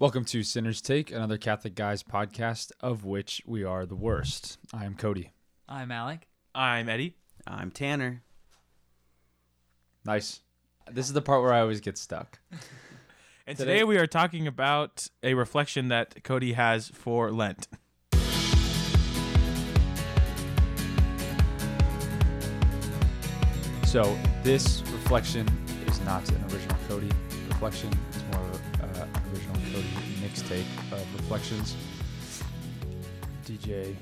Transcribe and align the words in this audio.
Welcome 0.00 0.24
to 0.24 0.42
Sinner's 0.42 0.80
Take, 0.80 1.12
another 1.12 1.36
Catholic 1.36 1.74
Guys 1.74 2.02
podcast, 2.02 2.72
of 2.80 3.04
which 3.04 3.42
we 3.44 3.64
are 3.64 3.84
the 3.84 3.94
worst. 3.94 4.56
I 4.72 4.86
am 4.86 4.94
Cody. 4.94 5.32
I'm 5.68 5.92
Alec. 5.92 6.26
I'm 6.54 6.88
Eddie. 6.88 7.16
I'm 7.46 7.70
Tanner. 7.70 8.22
Nice. 10.06 10.40
This 10.90 11.04
is 11.06 11.12
the 11.12 11.20
part 11.20 11.42
where 11.42 11.52
I 11.52 11.60
always 11.60 11.80
get 11.82 11.98
stuck. 11.98 12.38
And 13.46 13.58
Today- 13.58 13.72
today, 13.78 13.84
we 13.84 13.98
are 13.98 14.06
talking 14.06 14.46
about 14.46 15.08
a 15.24 15.34
reflection 15.34 15.88
that 15.88 16.22
Cody 16.22 16.52
has 16.52 16.88
for 16.88 17.32
Lent. 17.32 17.66
So 23.84 24.16
this 24.44 24.82
reflection 24.92 25.48
is 25.86 26.00
not 26.02 26.28
an 26.30 26.42
original 26.52 26.76
Cody 26.88 27.10
reflection. 27.48 27.90
It's 28.10 28.22
more 28.36 28.44
of 28.44 28.54
an 28.54 28.54
original 28.54 28.60
Cody 28.60 28.69
mixtape 30.30 30.92
of 30.92 31.14
reflections. 31.14 31.74
DJ 33.44 33.96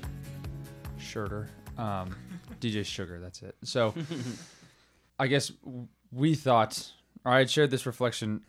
Sugar. 0.99 1.49
Um, 1.77 2.15
DJ 2.61 2.85
Sugar, 2.85 3.19
that's 3.19 3.41
it. 3.41 3.55
So 3.63 3.95
I 5.17 5.27
guess 5.27 5.51
we 6.11 6.35
thought, 6.35 6.91
or 7.25 7.31
I 7.31 7.39
had 7.39 7.49
shared 7.49 7.71
this 7.71 7.85
reflection 7.85 8.41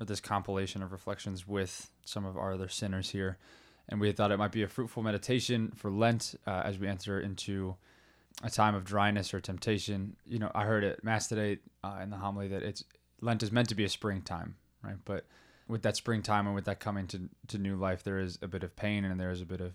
or 0.00 0.06
this 0.06 0.20
compilation 0.20 0.82
of 0.82 0.92
reflections 0.92 1.46
with 1.46 1.90
some 2.04 2.24
of 2.24 2.38
our 2.38 2.54
other 2.54 2.68
sinners 2.68 3.10
here. 3.10 3.36
And 3.90 4.00
we 4.00 4.10
thought 4.12 4.30
it 4.30 4.38
might 4.38 4.52
be 4.52 4.62
a 4.62 4.68
fruitful 4.68 5.02
meditation 5.02 5.72
for 5.74 5.90
Lent 5.90 6.34
uh, 6.46 6.62
as 6.64 6.78
we 6.78 6.86
enter 6.86 7.20
into 7.20 7.76
a 8.42 8.50
time 8.50 8.74
of 8.74 8.84
dryness 8.84 9.34
or 9.34 9.40
temptation. 9.40 10.16
You 10.26 10.38
know, 10.38 10.50
I 10.54 10.64
heard 10.64 10.84
at 10.84 11.04
Mass 11.04 11.26
today 11.26 11.58
uh, 11.84 11.98
in 12.02 12.10
the 12.10 12.16
homily 12.16 12.48
that 12.48 12.62
it's 12.62 12.84
Lent 13.20 13.42
is 13.42 13.50
meant 13.52 13.68
to 13.70 13.74
be 13.74 13.84
a 13.84 13.88
springtime, 13.88 14.56
right? 14.82 14.96
But 15.04 15.24
with 15.68 15.82
that 15.82 15.96
springtime 15.96 16.46
and 16.46 16.54
with 16.54 16.64
that 16.64 16.80
coming 16.80 17.06
to, 17.08 17.28
to 17.48 17.58
new 17.58 17.76
life, 17.76 18.02
there 18.02 18.18
is 18.18 18.38
a 18.42 18.48
bit 18.48 18.64
of 18.64 18.74
pain 18.74 19.04
and 19.04 19.20
there 19.20 19.30
is 19.30 19.42
a 19.42 19.46
bit 19.46 19.60
of, 19.60 19.74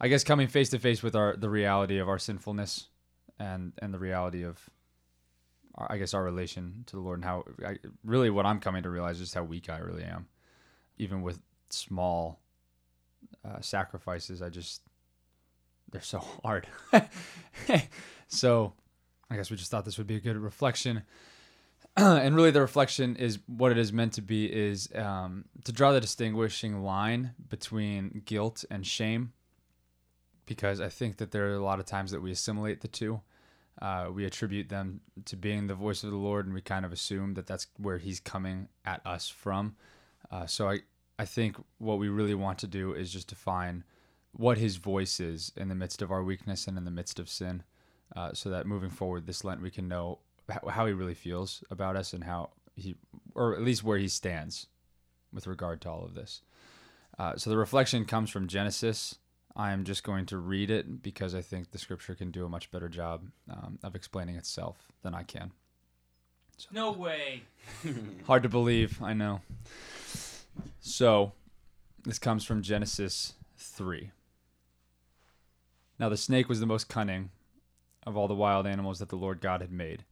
I 0.00 0.08
guess, 0.08 0.24
coming 0.24 0.48
face 0.48 0.68
to 0.70 0.78
face 0.78 1.02
with 1.02 1.14
our 1.14 1.36
the 1.36 1.48
reality 1.48 1.98
of 1.98 2.08
our 2.08 2.18
sinfulness 2.18 2.88
and 3.38 3.72
and 3.78 3.94
the 3.94 3.98
reality 3.98 4.44
of, 4.44 4.68
our, 5.76 5.90
I 5.90 5.98
guess, 5.98 6.12
our 6.12 6.24
relation 6.24 6.84
to 6.86 6.96
the 6.96 7.02
Lord 7.02 7.18
and 7.18 7.24
how 7.24 7.44
I, 7.64 7.76
really 8.04 8.30
what 8.30 8.46
I'm 8.46 8.60
coming 8.60 8.82
to 8.82 8.90
realize 8.90 9.20
is 9.20 9.32
how 9.32 9.44
weak 9.44 9.70
I 9.70 9.78
really 9.78 10.04
am, 10.04 10.26
even 10.98 11.22
with 11.22 11.40
small 11.70 12.40
uh, 13.44 13.60
sacrifices. 13.60 14.42
I 14.42 14.48
just 14.48 14.82
they're 15.90 16.00
so 16.00 16.18
hard. 16.42 16.66
so 18.28 18.72
I 19.30 19.36
guess 19.36 19.50
we 19.50 19.56
just 19.56 19.70
thought 19.70 19.84
this 19.84 19.98
would 19.98 20.06
be 20.06 20.16
a 20.16 20.20
good 20.20 20.36
reflection. 20.36 21.02
and 22.22 22.36
really, 22.36 22.52
the 22.52 22.60
reflection 22.60 23.16
is 23.16 23.40
what 23.46 23.72
it 23.72 23.78
is 23.78 23.92
meant 23.92 24.12
to 24.12 24.22
be 24.22 24.46
is 24.46 24.88
um, 24.94 25.46
to 25.64 25.72
draw 25.72 25.90
the 25.90 26.00
distinguishing 26.00 26.82
line 26.82 27.32
between 27.48 28.22
guilt 28.24 28.64
and 28.70 28.86
shame. 28.86 29.32
Because 30.46 30.80
I 30.80 30.88
think 30.88 31.16
that 31.16 31.32
there 31.32 31.50
are 31.50 31.54
a 31.54 31.62
lot 31.62 31.80
of 31.80 31.86
times 31.86 32.12
that 32.12 32.22
we 32.22 32.30
assimilate 32.30 32.82
the 32.82 32.88
two. 32.88 33.20
Uh, 33.82 34.10
we 34.12 34.24
attribute 34.24 34.68
them 34.68 35.00
to 35.24 35.36
being 35.36 35.66
the 35.66 35.74
voice 35.74 36.04
of 36.04 36.10
the 36.10 36.16
Lord, 36.16 36.46
and 36.46 36.54
we 36.54 36.60
kind 36.60 36.84
of 36.84 36.92
assume 36.92 37.34
that 37.34 37.46
that's 37.46 37.66
where 37.76 37.98
He's 37.98 38.20
coming 38.20 38.68
at 38.84 39.04
us 39.04 39.28
from. 39.28 39.74
Uh, 40.30 40.46
so 40.46 40.70
I, 40.70 40.80
I 41.18 41.24
think 41.24 41.56
what 41.78 41.98
we 41.98 42.08
really 42.08 42.34
want 42.34 42.58
to 42.60 42.68
do 42.68 42.92
is 42.92 43.12
just 43.12 43.28
define 43.28 43.82
what 44.32 44.58
his 44.58 44.76
voice 44.76 45.20
is 45.20 45.52
in 45.56 45.68
the 45.68 45.74
midst 45.74 46.00
of 46.00 46.12
our 46.12 46.22
weakness 46.22 46.66
and 46.66 46.78
in 46.78 46.84
the 46.84 46.90
midst 46.90 47.18
of 47.18 47.28
sin, 47.28 47.64
uh, 48.14 48.32
so 48.32 48.50
that 48.50 48.66
moving 48.66 48.90
forward 48.90 49.26
this 49.26 49.42
Lent 49.42 49.60
we 49.60 49.70
can 49.70 49.88
know 49.88 50.20
how, 50.48 50.68
how 50.68 50.86
he 50.86 50.92
really 50.92 51.14
feels 51.14 51.62
about 51.70 51.96
us 51.96 52.12
and 52.12 52.24
how 52.24 52.50
he, 52.74 52.96
or 53.34 53.54
at 53.54 53.62
least 53.62 53.84
where 53.84 53.98
he 53.98 54.08
stands 54.08 54.66
with 55.32 55.46
regard 55.46 55.80
to 55.82 55.90
all 55.90 56.04
of 56.04 56.14
this. 56.14 56.42
Uh, 57.18 57.36
so 57.36 57.50
the 57.50 57.56
reflection 57.56 58.04
comes 58.04 58.30
from 58.30 58.46
Genesis. 58.46 59.16
I 59.56 59.72
am 59.72 59.84
just 59.84 60.04
going 60.04 60.26
to 60.26 60.38
read 60.38 60.70
it 60.70 61.02
because 61.02 61.34
I 61.34 61.42
think 61.42 61.70
the 61.70 61.78
scripture 61.78 62.14
can 62.14 62.30
do 62.30 62.46
a 62.46 62.48
much 62.48 62.70
better 62.70 62.88
job 62.88 63.28
um, 63.50 63.78
of 63.82 63.96
explaining 63.96 64.36
itself 64.36 64.92
than 65.02 65.14
I 65.14 65.24
can. 65.24 65.50
No 66.72 66.92
way. 66.92 67.42
Hard 68.26 68.42
to 68.44 68.48
believe, 68.48 69.02
I 69.02 69.12
know. 69.12 69.40
So, 70.80 71.32
this 72.04 72.18
comes 72.18 72.44
from 72.44 72.62
Genesis 72.62 73.34
3. 73.58 74.10
Now, 75.98 76.08
the 76.08 76.16
snake 76.16 76.48
was 76.48 76.60
the 76.60 76.66
most 76.66 76.88
cunning 76.88 77.30
of 78.06 78.16
all 78.16 78.28
the 78.28 78.34
wild 78.34 78.66
animals 78.66 78.98
that 79.00 79.08
the 79.08 79.16
Lord 79.16 79.40
God 79.40 79.60
had 79.60 79.72
made. 79.72 80.04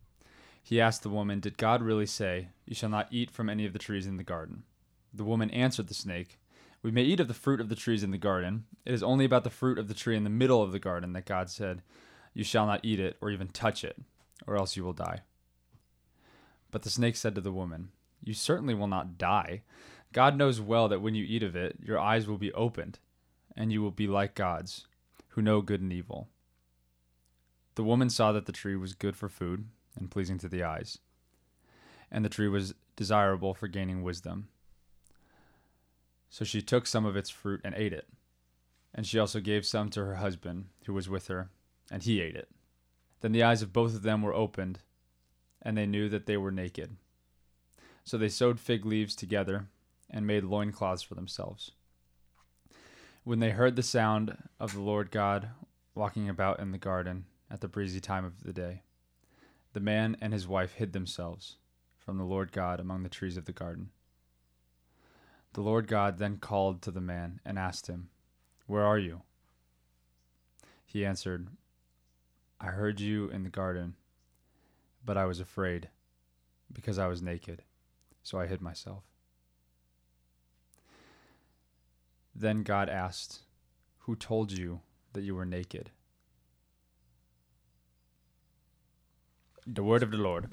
He 0.67 0.81
asked 0.81 1.05
the 1.05 1.11
woman, 1.11 1.39
Did 1.39 1.59
God 1.59 1.81
really 1.81 2.07
say, 2.07 2.49
You 2.65 2.75
shall 2.75 2.89
not 2.89 3.07
eat 3.13 3.31
from 3.31 3.49
any 3.49 3.67
of 3.67 3.73
the 3.73 3.79
trees 3.79 4.05
in 4.05 4.17
the 4.17 4.25
garden? 4.25 4.65
The 5.15 5.23
woman 5.23 5.49
answered 5.51 5.87
the 5.87 5.95
snake, 5.95 6.41
We 6.83 6.91
may 6.91 7.05
eat 7.05 7.21
of 7.21 7.29
the 7.29 7.35
fruit 7.35 7.61
of 7.61 7.69
the 7.69 7.77
trees 7.77 8.03
in 8.03 8.11
the 8.11 8.19
garden. 8.19 8.65
It 8.85 8.93
is 8.93 9.01
only 9.01 9.25
about 9.25 9.45
the 9.45 9.51
fruit 9.51 9.79
of 9.79 9.87
the 9.87 9.95
tree 9.95 10.17
in 10.17 10.25
the 10.25 10.29
middle 10.29 10.61
of 10.61 10.73
the 10.73 10.81
garden 10.81 11.13
that 11.13 11.25
God 11.25 11.51
said, 11.51 11.83
You 12.35 12.43
shall 12.43 12.67
not 12.67 12.85
eat 12.85 12.99
it 12.99 13.17
or 13.21 13.31
even 13.31 13.47
touch 13.47 13.85
it, 13.85 13.97
or 14.45 14.57
else 14.57 14.77
you 14.77 14.83
will 14.83 14.93
die. 14.93 15.21
But 16.73 16.83
the 16.83 16.91
snake 16.91 17.15
said 17.15 17.37
to 17.37 17.41
the 17.41 17.53
woman, 17.53 17.91
You 18.25 18.35
certainly 18.35 18.75
will 18.75 18.89
not 18.89 19.17
die. 19.17 19.63
God 20.13 20.37
knows 20.37 20.61
well 20.61 20.89
that 20.89 21.01
when 21.01 21.15
you 21.15 21.25
eat 21.25 21.45
of 21.45 21.55
it, 21.55 21.77
your 21.81 22.01
eyes 22.01 22.27
will 22.27 22.39
be 22.39 22.53
opened, 22.55 22.99
and 23.57 23.73
you 23.73 23.83
will 23.83 23.93
be 23.93 24.09
like 24.09 24.35
gods, 24.35 24.89
who 25.29 25.43
know 25.43 25.63
good 25.63 25.81
and 25.81 25.93
evil. 25.93 26.27
The 27.77 27.85
woman 27.85 28.11
saw 28.11 28.33
that 28.33 28.47
the 28.47 28.53
tree 28.53 28.75
was 28.75 28.95
good 28.95 29.15
for 29.15 29.29
food 29.29 29.67
and 29.97 30.11
pleasing 30.11 30.39
to 30.39 30.49
the 30.49 30.63
eyes, 30.63 30.99
and 32.11 32.25
the 32.25 32.29
tree 32.29 32.49
was 32.49 32.75
desirable 32.97 33.55
for 33.55 33.69
gaining 33.69 34.03
wisdom. 34.03 34.49
So 36.29 36.45
she 36.45 36.63
took 36.63 36.87
some 36.87 37.05
of 37.05 37.17
its 37.17 37.31
fruit 37.31 37.61
and 37.65 37.75
ate 37.75 37.93
it. 37.93 38.09
And 38.95 39.07
she 39.07 39.19
also 39.19 39.41
gave 39.41 39.67
some 39.67 39.91
to 39.91 40.05
her 40.05 40.17
husband, 40.17 40.67
who 40.87 40.95
was 40.95 41.09
with 41.09 41.29
her, 41.29 41.51
and 41.91 42.03
he 42.03 42.21
ate 42.21 42.37
it. 42.37 42.49
Then 43.21 43.33
the 43.33 43.43
eyes 43.43 43.63
of 43.63 43.73
both 43.73 43.95
of 43.95 44.03
them 44.03 44.23
were 44.23 44.35
opened, 44.35 44.81
and 45.63 45.77
they 45.77 45.87
knew 45.87 46.09
that 46.09 46.27
they 46.27 46.37
were 46.37 46.51
naked. 46.51 46.97
So 48.05 48.17
they 48.17 48.29
sewed 48.29 48.61
fig 48.61 48.87
leaves 48.87 49.15
together 49.15 49.67
and 50.09 50.27
made 50.27 50.45
loincloths 50.45 51.03
for 51.03 51.15
themselves. 51.15 51.73
When 53.25 53.41
they 53.41 53.51
heard 53.51 53.77
the 53.77 53.83
sound 53.83 54.37
of 54.61 54.73
the 54.73 54.81
Lord 54.81 55.11
God 55.11 55.51
walking 55.95 56.29
about 56.29 56.61
in 56.61 56.71
the 56.71 56.79
garden 56.79 57.25
at 57.51 57.61
the 57.61 57.69
breezy 57.69 58.01
time 58.01 58.25
of 58.25 58.45
the 58.45 58.53
day, 58.53 58.83
the 59.77 59.81
man 59.81 60.17
and 60.23 60.33
his 60.33 60.49
wife 60.49 60.73
hid 60.73 60.95
themselves 60.95 61.59
from 61.99 62.17
the 62.17 62.25
Lord 62.25 62.51
God 62.51 62.81
among 62.81 63.03
the 63.03 63.11
trees 63.11 63.37
of 63.37 63.45
the 63.45 63.53
garden. 63.53 63.91
The 65.53 65.61
Lord 65.61 65.87
God 65.87 66.17
then 66.17 66.39
called 66.39 66.81
to 66.81 66.91
the 66.91 67.03
man 67.03 67.41
and 67.45 67.59
asked 67.59 67.87
him, 67.87 68.09
Where 68.67 68.83
are 68.83 68.99
you? 68.99 69.21
He 70.87 71.05
answered, 71.05 71.49
I 72.59 72.69
heard 72.69 73.01
you 73.01 73.29
in 73.29 73.43
the 73.43 73.51
garden, 73.51 73.97
but 75.05 75.19
I 75.19 75.27
was 75.27 75.41
afraid, 75.41 75.91
because 76.73 76.99
I 76.99 77.09
was 77.09 77.21
naked, 77.21 77.61
so 78.23 78.41
I 78.41 78.47
hid 78.47 78.63
myself. 78.63 79.05
Then 82.35 82.63
God 82.63 82.89
asked, 82.89 83.41
Who 83.99 84.17
told 84.17 84.53
you 84.53 84.81
that 85.13 85.23
you 85.23 85.35
were 85.35 85.45
naked? 85.45 85.91
The 89.67 89.83
word 89.83 90.03
of 90.03 90.11
the 90.11 90.19
Lord. 90.19 90.49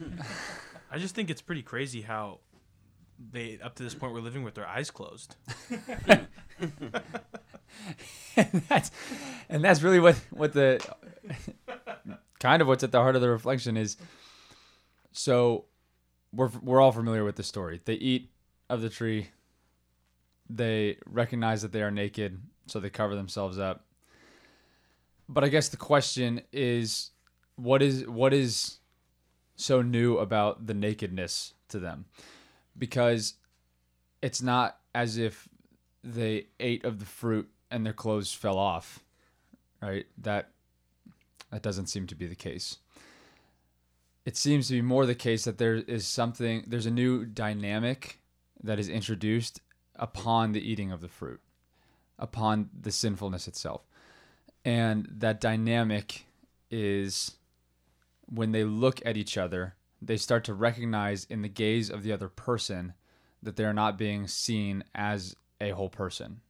I 0.90 0.98
just 0.98 1.14
think 1.14 1.30
it's 1.30 1.42
pretty 1.42 1.62
crazy 1.62 2.02
how 2.02 2.40
they, 3.32 3.58
up 3.62 3.74
to 3.76 3.82
this 3.82 3.94
point, 3.94 4.12
were 4.12 4.20
living 4.20 4.42
with 4.42 4.54
their 4.54 4.66
eyes 4.66 4.90
closed. 4.90 5.36
and 8.36 8.62
that's 8.68 8.90
and 9.48 9.64
that's 9.64 9.82
really 9.82 10.00
what 10.00 10.16
what 10.30 10.52
the 10.52 10.80
kind 12.40 12.62
of 12.62 12.68
what's 12.68 12.84
at 12.84 12.92
the 12.92 12.98
heart 12.98 13.16
of 13.16 13.22
the 13.22 13.28
reflection 13.28 13.76
is 13.76 13.96
so 15.12 15.64
we're 16.32 16.50
we're 16.62 16.80
all 16.80 16.92
familiar 16.92 17.24
with 17.24 17.36
the 17.36 17.42
story 17.42 17.80
they 17.84 17.94
eat 17.94 18.30
of 18.68 18.80
the 18.80 18.88
tree 18.88 19.28
they 20.48 20.96
recognize 21.06 21.62
that 21.62 21.72
they 21.72 21.82
are 21.82 21.90
naked 21.90 22.40
so 22.66 22.78
they 22.80 22.90
cover 22.90 23.14
themselves 23.14 23.58
up 23.58 23.84
but 25.28 25.44
i 25.44 25.48
guess 25.48 25.68
the 25.68 25.76
question 25.76 26.40
is 26.52 27.10
what 27.56 27.82
is 27.82 28.06
what 28.06 28.32
is 28.32 28.78
so 29.56 29.82
new 29.82 30.18
about 30.18 30.66
the 30.66 30.74
nakedness 30.74 31.54
to 31.68 31.78
them? 31.78 32.06
Because 32.76 33.34
it's 34.22 34.42
not 34.42 34.78
as 34.94 35.16
if 35.18 35.48
they 36.02 36.46
ate 36.60 36.84
of 36.84 36.98
the 36.98 37.06
fruit 37.06 37.48
and 37.70 37.84
their 37.84 37.92
clothes 37.92 38.32
fell 38.32 38.58
off 38.58 39.04
right? 39.84 40.06
That 40.18 40.50
that 41.50 41.62
doesn't 41.62 41.86
seem 41.86 42.06
to 42.08 42.14
be 42.14 42.26
the 42.26 42.34
case. 42.34 42.78
It 44.24 44.36
seems 44.36 44.68
to 44.68 44.74
be 44.74 44.82
more 44.82 45.06
the 45.06 45.14
case 45.14 45.44
that 45.44 45.58
there 45.58 45.74
is 45.74 46.06
something 46.06 46.64
there's 46.66 46.86
a 46.86 46.90
new 46.90 47.24
dynamic 47.24 48.20
that 48.62 48.78
is 48.78 48.88
introduced 48.88 49.60
upon 49.96 50.52
the 50.52 50.68
eating 50.68 50.90
of 50.90 51.00
the 51.00 51.08
fruit 51.08 51.40
upon 52.18 52.70
the 52.78 52.92
sinfulness 52.92 53.46
itself. 53.46 53.82
And 54.64 55.06
that 55.18 55.40
dynamic 55.40 56.24
is 56.70 57.32
when 58.26 58.52
they 58.52 58.64
look 58.64 59.00
at 59.04 59.16
each 59.16 59.36
other 59.36 59.74
they 60.06 60.16
start 60.16 60.44
to 60.44 60.54
recognize 60.54 61.24
in 61.24 61.42
the 61.42 61.48
gaze 61.48 61.90
of 61.90 62.02
the 62.02 62.12
other 62.12 62.28
person 62.28 62.94
that 63.42 63.56
they're 63.56 63.72
not 63.72 63.98
being 63.98 64.26
seen 64.26 64.84
as 64.94 65.36
a 65.60 65.70
whole 65.70 65.88
person. 65.88 66.40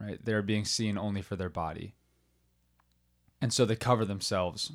Right? 0.00 0.22
They're 0.22 0.42
being 0.42 0.64
seen 0.64 0.98
only 0.98 1.22
for 1.22 1.36
their 1.36 1.48
body. 1.48 1.94
And 3.40 3.52
so 3.52 3.64
they 3.64 3.76
cover 3.76 4.04
themselves. 4.04 4.72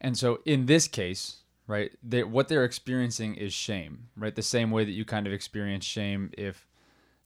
And 0.00 0.16
so 0.16 0.40
in 0.44 0.66
this 0.66 0.88
case, 0.88 1.42
right, 1.66 1.92
they, 2.02 2.24
what 2.24 2.48
they're 2.48 2.64
experiencing 2.64 3.34
is 3.34 3.52
shame, 3.52 4.08
right? 4.16 4.34
The 4.34 4.42
same 4.42 4.70
way 4.70 4.84
that 4.84 4.92
you 4.92 5.04
kind 5.04 5.26
of 5.26 5.32
experience 5.32 5.84
shame 5.84 6.30
if, 6.36 6.66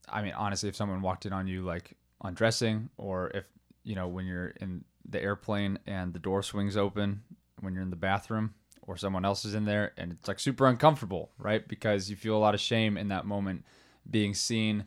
I 0.08 0.22
mean, 0.22 0.32
honestly, 0.32 0.68
if 0.68 0.76
someone 0.76 1.02
walked 1.02 1.26
in 1.26 1.32
on 1.32 1.46
you 1.46 1.62
like 1.62 1.96
undressing, 2.22 2.90
or 2.96 3.30
if, 3.34 3.46
you 3.84 3.94
know, 3.94 4.08
when 4.08 4.26
you're 4.26 4.48
in 4.60 4.84
the 5.08 5.22
airplane 5.22 5.78
and 5.86 6.12
the 6.12 6.18
door 6.18 6.42
swings 6.42 6.76
open 6.76 7.22
when 7.64 7.74
you're 7.74 7.82
in 7.82 7.90
the 7.90 7.96
bathroom, 7.96 8.54
or 8.86 8.96
someone 8.96 9.24
else 9.24 9.44
is 9.44 9.54
in 9.54 9.64
there 9.64 9.92
and 9.96 10.12
it's 10.12 10.28
like 10.28 10.38
super 10.38 10.66
uncomfortable, 10.66 11.30
right? 11.38 11.66
Because 11.66 12.10
you 12.10 12.16
feel 12.16 12.36
a 12.36 12.38
lot 12.38 12.54
of 12.54 12.60
shame 12.60 12.96
in 12.96 13.08
that 13.08 13.24
moment 13.24 13.64
being 14.08 14.34
seen, 14.34 14.84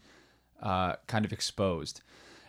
uh, 0.61 0.95
kind 1.07 1.25
of 1.25 1.33
exposed. 1.33 2.01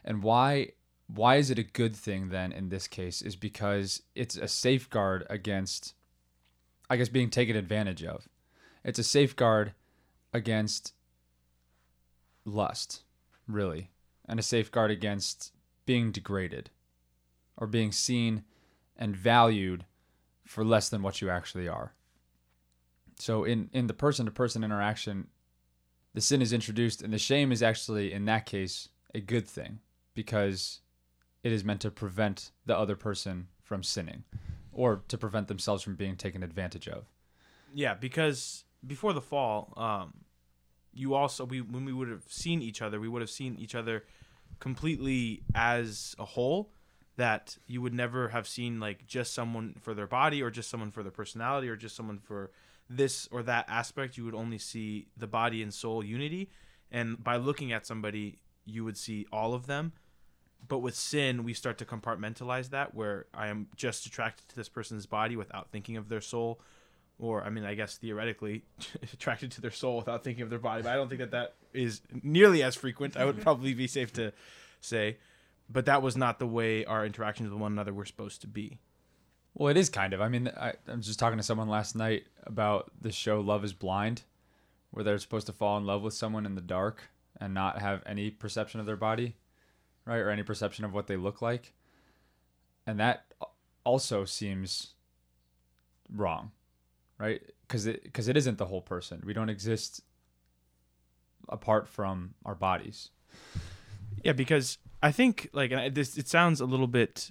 And 0.04 0.22
why 0.22 0.72
why 1.06 1.36
is 1.36 1.50
it 1.50 1.58
a 1.58 1.62
good 1.62 1.96
thing 1.96 2.28
then 2.28 2.52
in 2.52 2.68
this 2.68 2.86
case 2.86 3.22
is 3.22 3.34
because 3.34 4.02
it's 4.14 4.36
a 4.36 4.46
safeguard 4.46 5.26
against 5.30 5.94
I 6.90 6.96
guess 6.96 7.08
being 7.08 7.30
taken 7.30 7.56
advantage 7.56 8.04
of. 8.04 8.28
It's 8.84 8.98
a 8.98 9.04
safeguard 9.04 9.72
against 10.32 10.92
lust, 12.44 13.02
really, 13.46 13.90
and 14.26 14.38
a 14.38 14.42
safeguard 14.42 14.90
against 14.90 15.52
being 15.86 16.12
degraded 16.12 16.70
or 17.56 17.66
being 17.66 17.92
seen 17.92 18.44
and 18.96 19.16
valued 19.16 19.84
for 20.48 20.64
less 20.64 20.88
than 20.88 21.02
what 21.02 21.20
you 21.20 21.28
actually 21.28 21.68
are. 21.68 21.92
So 23.18 23.44
in 23.44 23.68
in 23.74 23.86
the 23.86 23.92
person 23.92 24.24
to 24.24 24.32
person 24.32 24.64
interaction, 24.64 25.28
the 26.14 26.22
sin 26.22 26.40
is 26.40 26.54
introduced 26.54 27.02
and 27.02 27.12
the 27.12 27.18
shame 27.18 27.52
is 27.52 27.62
actually 27.62 28.12
in 28.14 28.24
that 28.24 28.46
case 28.46 28.88
a 29.14 29.20
good 29.20 29.46
thing 29.46 29.80
because 30.14 30.80
it 31.42 31.52
is 31.52 31.64
meant 31.64 31.82
to 31.82 31.90
prevent 31.90 32.50
the 32.64 32.76
other 32.76 32.96
person 32.96 33.48
from 33.62 33.82
sinning 33.82 34.24
or 34.72 35.02
to 35.08 35.18
prevent 35.18 35.48
themselves 35.48 35.82
from 35.82 35.96
being 35.96 36.16
taken 36.16 36.42
advantage 36.42 36.88
of. 36.88 37.04
Yeah, 37.74 37.92
because 37.92 38.64
before 38.86 39.12
the 39.12 39.20
fall, 39.20 39.74
um, 39.76 40.14
you 40.94 41.14
also 41.14 41.44
we 41.44 41.60
when 41.60 41.84
we 41.84 41.92
would 41.92 42.08
have 42.08 42.24
seen 42.26 42.62
each 42.62 42.80
other, 42.80 42.98
we 42.98 43.08
would 43.08 43.20
have 43.20 43.30
seen 43.30 43.54
each 43.58 43.74
other 43.74 44.04
completely 44.60 45.42
as 45.54 46.16
a 46.18 46.24
whole. 46.24 46.72
That 47.18 47.58
you 47.66 47.82
would 47.82 47.94
never 47.94 48.28
have 48.28 48.48
seen 48.48 48.80
like 48.80 49.06
just 49.06 49.34
someone 49.34 49.74
for 49.80 49.92
their 49.92 50.06
body 50.06 50.42
or 50.42 50.50
just 50.50 50.70
someone 50.70 50.90
for 50.92 51.02
their 51.02 51.12
personality 51.12 51.68
or 51.68 51.76
just 51.76 51.94
someone 51.94 52.18
for 52.18 52.50
this 52.88 53.28
or 53.30 53.42
that 53.42 53.66
aspect. 53.68 54.16
You 54.16 54.24
would 54.24 54.34
only 54.34 54.58
see 54.58 55.08
the 55.16 55.26
body 55.26 55.62
and 55.62 55.74
soul 55.74 56.04
unity, 56.04 56.48
and 56.90 57.22
by 57.22 57.36
looking 57.36 57.72
at 57.72 57.86
somebody, 57.86 58.38
you 58.64 58.84
would 58.84 58.96
see 58.96 59.26
all 59.32 59.52
of 59.54 59.66
them. 59.66 59.92
But 60.66 60.78
with 60.78 60.94
sin 60.94 61.44
we 61.44 61.54
start 61.54 61.78
to 61.78 61.84
compartmentalize 61.84 62.70
that 62.70 62.94
where 62.94 63.26
i 63.32 63.48
am 63.48 63.68
just 63.76 64.06
attracted 64.06 64.48
to 64.48 64.56
this 64.56 64.68
person's 64.68 65.06
body 65.06 65.36
without 65.36 65.70
thinking 65.70 65.96
of 65.96 66.08
their 66.08 66.20
soul. 66.20 66.60
Or 67.18 67.42
i 67.42 67.50
mean 67.50 67.64
i 67.64 67.74
guess 67.74 67.96
theoretically 67.96 68.64
attracted 69.12 69.50
to 69.52 69.60
their 69.60 69.70
soul 69.70 69.96
without 69.96 70.24
thinking 70.24 70.42
of 70.42 70.50
their 70.50 70.58
body. 70.58 70.82
But 70.82 70.92
i 70.92 70.96
don't 70.96 71.08
think 71.08 71.20
that 71.20 71.30
that 71.32 71.54
is 71.72 72.00
nearly 72.22 72.62
as 72.62 72.74
frequent. 72.76 73.16
I 73.16 73.24
would 73.24 73.40
probably 73.46 73.74
be 73.74 73.86
safe 73.86 74.12
to 74.14 74.32
say 74.80 75.18
but 75.70 75.86
that 75.86 76.02
was 76.02 76.16
not 76.16 76.38
the 76.38 76.46
way 76.46 76.84
our 76.84 77.04
interactions 77.04 77.50
with 77.50 77.60
one 77.60 77.72
another 77.72 77.92
were 77.92 78.04
supposed 78.04 78.40
to 78.40 78.46
be 78.46 78.78
Well, 79.54 79.68
it 79.68 79.76
is 79.76 79.88
kind 79.90 80.12
of. 80.12 80.20
I 80.20 80.28
mean, 80.28 80.48
I, 80.56 80.74
I 80.88 80.94
was 80.94 81.06
just 81.06 81.18
talking 81.18 81.38
to 81.38 81.42
someone 81.42 81.68
last 81.68 81.96
night 81.96 82.24
about 82.44 82.90
the 83.00 83.12
show 83.12 83.40
Love 83.40 83.64
is 83.64 83.72
Blind, 83.72 84.22
where 84.90 85.04
they're 85.04 85.18
supposed 85.18 85.46
to 85.46 85.52
fall 85.52 85.76
in 85.76 85.84
love 85.84 86.02
with 86.02 86.14
someone 86.14 86.46
in 86.46 86.54
the 86.54 86.60
dark 86.60 87.10
and 87.40 87.54
not 87.54 87.80
have 87.80 88.02
any 88.06 88.30
perception 88.30 88.80
of 88.80 88.86
their 88.86 88.96
body, 88.96 89.36
right? 90.04 90.18
Or 90.18 90.30
any 90.30 90.42
perception 90.42 90.84
of 90.84 90.92
what 90.92 91.06
they 91.06 91.16
look 91.16 91.42
like. 91.42 91.72
And 92.86 92.98
that 93.00 93.26
also 93.84 94.24
seems 94.24 94.94
wrong, 96.12 96.52
right? 97.18 97.42
Because 97.66 97.86
it, 97.86 98.12
cause 98.14 98.28
it 98.28 98.36
isn't 98.36 98.58
the 98.58 98.66
whole 98.66 98.80
person. 98.80 99.22
We 99.24 99.34
don't 99.34 99.50
exist 99.50 100.02
apart 101.48 101.88
from 101.88 102.34
our 102.44 102.54
bodies. 102.54 103.10
Yeah, 104.24 104.32
because 104.32 104.78
I 105.02 105.12
think 105.12 105.48
like 105.52 105.94
this 105.94 106.16
it 106.16 106.28
sounds 106.28 106.60
a 106.60 106.66
little 106.66 106.86
bit 106.86 107.30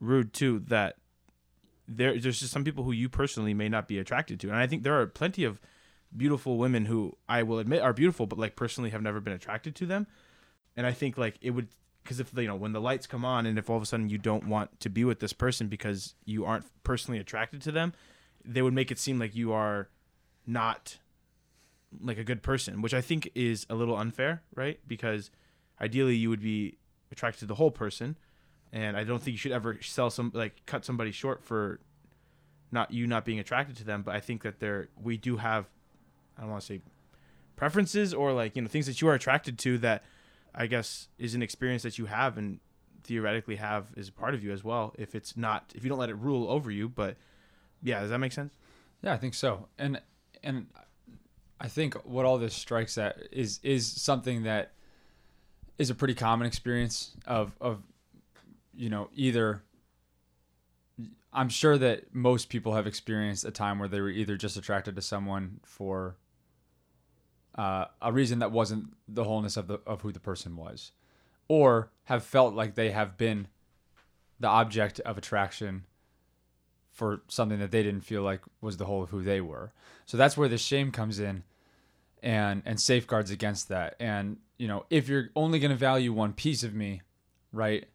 rude 0.00 0.32
too 0.32 0.60
that 0.68 0.96
there 1.86 2.18
there's 2.18 2.40
just 2.40 2.52
some 2.52 2.64
people 2.64 2.84
who 2.84 2.92
you 2.92 3.08
personally 3.08 3.54
may 3.54 3.68
not 3.68 3.88
be 3.88 3.98
attracted 3.98 4.38
to. 4.40 4.48
And 4.48 4.56
I 4.56 4.66
think 4.66 4.82
there 4.82 5.00
are 5.00 5.06
plenty 5.06 5.44
of 5.44 5.60
beautiful 6.16 6.56
women 6.56 6.86
who 6.86 7.16
I 7.28 7.42
will 7.42 7.58
admit 7.58 7.82
are 7.82 7.92
beautiful 7.92 8.26
but 8.26 8.38
like 8.38 8.56
personally 8.56 8.90
have 8.90 9.02
never 9.02 9.20
been 9.20 9.32
attracted 9.32 9.74
to 9.76 9.86
them. 9.86 10.06
And 10.76 10.86
I 10.86 10.92
think 10.92 11.16
like 11.16 11.38
it 11.40 11.50
would 11.50 11.68
because 12.02 12.20
if 12.20 12.32
you 12.36 12.46
know 12.46 12.56
when 12.56 12.72
the 12.72 12.80
lights 12.80 13.06
come 13.06 13.24
on 13.24 13.46
and 13.46 13.58
if 13.58 13.68
all 13.68 13.76
of 13.76 13.82
a 13.82 13.86
sudden 13.86 14.08
you 14.08 14.18
don't 14.18 14.46
want 14.46 14.80
to 14.80 14.90
be 14.90 15.04
with 15.04 15.20
this 15.20 15.32
person 15.32 15.68
because 15.68 16.14
you 16.24 16.44
aren't 16.44 16.64
personally 16.82 17.20
attracted 17.20 17.62
to 17.62 17.72
them, 17.72 17.92
they 18.44 18.62
would 18.62 18.74
make 18.74 18.90
it 18.90 18.98
seem 18.98 19.18
like 19.18 19.34
you 19.34 19.52
are 19.52 19.88
not 20.46 20.98
like 22.02 22.18
a 22.18 22.24
good 22.24 22.42
person, 22.42 22.82
which 22.82 22.94
I 22.94 23.00
think 23.00 23.30
is 23.34 23.66
a 23.70 23.74
little 23.74 23.96
unfair, 23.96 24.42
right? 24.54 24.78
Because 24.86 25.30
ideally 25.80 26.16
you 26.16 26.30
would 26.30 26.42
be 26.42 26.78
attracted 27.10 27.40
to 27.40 27.46
the 27.46 27.54
whole 27.54 27.70
person, 27.70 28.16
and 28.72 28.96
I 28.96 29.04
don't 29.04 29.20
think 29.22 29.32
you 29.32 29.38
should 29.38 29.52
ever 29.52 29.78
sell 29.82 30.10
some 30.10 30.30
like 30.34 30.64
cut 30.66 30.84
somebody 30.84 31.12
short 31.12 31.42
for 31.42 31.80
not 32.70 32.92
you 32.92 33.06
not 33.06 33.24
being 33.24 33.38
attracted 33.38 33.76
to 33.78 33.84
them. 33.84 34.02
But 34.02 34.14
I 34.14 34.20
think 34.20 34.42
that 34.42 34.60
there 34.60 34.88
we 35.00 35.16
do 35.16 35.36
have 35.36 35.66
I 36.36 36.42
don't 36.42 36.50
want 36.50 36.62
to 36.62 36.66
say 36.66 36.80
preferences 37.56 38.14
or 38.14 38.32
like 38.32 38.56
you 38.56 38.62
know 38.62 38.68
things 38.68 38.86
that 38.86 39.00
you 39.00 39.08
are 39.08 39.14
attracted 39.14 39.58
to 39.58 39.78
that 39.78 40.04
I 40.54 40.66
guess 40.66 41.08
is 41.18 41.34
an 41.34 41.42
experience 41.42 41.82
that 41.82 41.98
you 41.98 42.06
have 42.06 42.38
and 42.38 42.60
theoretically 43.04 43.56
have 43.56 43.86
is 43.96 44.10
part 44.10 44.34
of 44.34 44.44
you 44.44 44.52
as 44.52 44.62
well. 44.62 44.94
If 44.98 45.14
it's 45.14 45.36
not 45.36 45.72
if 45.74 45.82
you 45.84 45.88
don't 45.88 45.98
let 45.98 46.10
it 46.10 46.16
rule 46.16 46.50
over 46.50 46.70
you, 46.70 46.88
but 46.88 47.16
yeah, 47.82 48.00
does 48.00 48.10
that 48.10 48.18
make 48.18 48.32
sense? 48.32 48.54
Yeah, 49.02 49.12
I 49.12 49.16
think 49.16 49.34
so. 49.34 49.68
And 49.78 50.00
and 50.42 50.66
I 51.60 51.68
think 51.68 51.94
what 52.04 52.24
all 52.24 52.38
this 52.38 52.54
strikes 52.54 52.98
at 52.98 53.18
is 53.32 53.60
is 53.62 53.86
something 53.86 54.44
that 54.44 54.72
is 55.78 55.90
a 55.90 55.94
pretty 55.94 56.14
common 56.14 56.46
experience 56.46 57.16
of 57.26 57.52
of 57.60 57.82
you 58.74 58.90
know 58.90 59.08
either 59.14 59.62
I'm 61.32 61.48
sure 61.48 61.78
that 61.78 62.14
most 62.14 62.48
people 62.48 62.74
have 62.74 62.86
experienced 62.86 63.44
a 63.44 63.50
time 63.50 63.78
where 63.78 63.88
they 63.88 64.00
were 64.00 64.10
either 64.10 64.36
just 64.36 64.56
attracted 64.56 64.96
to 64.96 65.02
someone 65.02 65.60
for 65.64 66.16
uh, 67.54 67.86
a 68.00 68.12
reason 68.12 68.38
that 68.40 68.50
wasn't 68.50 68.94
the 69.06 69.24
wholeness 69.24 69.56
of 69.56 69.68
the 69.68 69.78
of 69.86 70.02
who 70.02 70.12
the 70.12 70.20
person 70.20 70.56
was, 70.56 70.92
or 71.46 71.90
have 72.04 72.24
felt 72.24 72.54
like 72.54 72.74
they 72.74 72.90
have 72.90 73.16
been 73.16 73.48
the 74.40 74.48
object 74.48 75.00
of 75.00 75.18
attraction 75.18 75.84
for 76.90 77.22
something 77.28 77.58
that 77.60 77.70
they 77.70 77.82
didn't 77.82 78.00
feel 78.00 78.22
like 78.22 78.40
was 78.60 78.76
the 78.76 78.86
whole 78.86 79.02
of 79.02 79.10
who 79.10 79.22
they 79.22 79.40
were. 79.40 79.72
So 80.06 80.16
that's 80.16 80.36
where 80.36 80.48
the 80.48 80.58
shame 80.58 80.90
comes 80.90 81.20
in 81.20 81.44
and 82.22 82.62
and 82.64 82.80
safeguards 82.80 83.30
against 83.30 83.68
that. 83.68 83.94
And 84.00 84.38
you 84.58 84.68
know, 84.68 84.84
if 84.90 85.08
you're 85.08 85.30
only 85.36 85.58
going 85.58 85.70
to 85.70 85.76
value 85.76 86.12
one 86.12 86.32
piece 86.32 86.64
of 86.64 86.74
me, 86.74 87.00
right? 87.52 87.86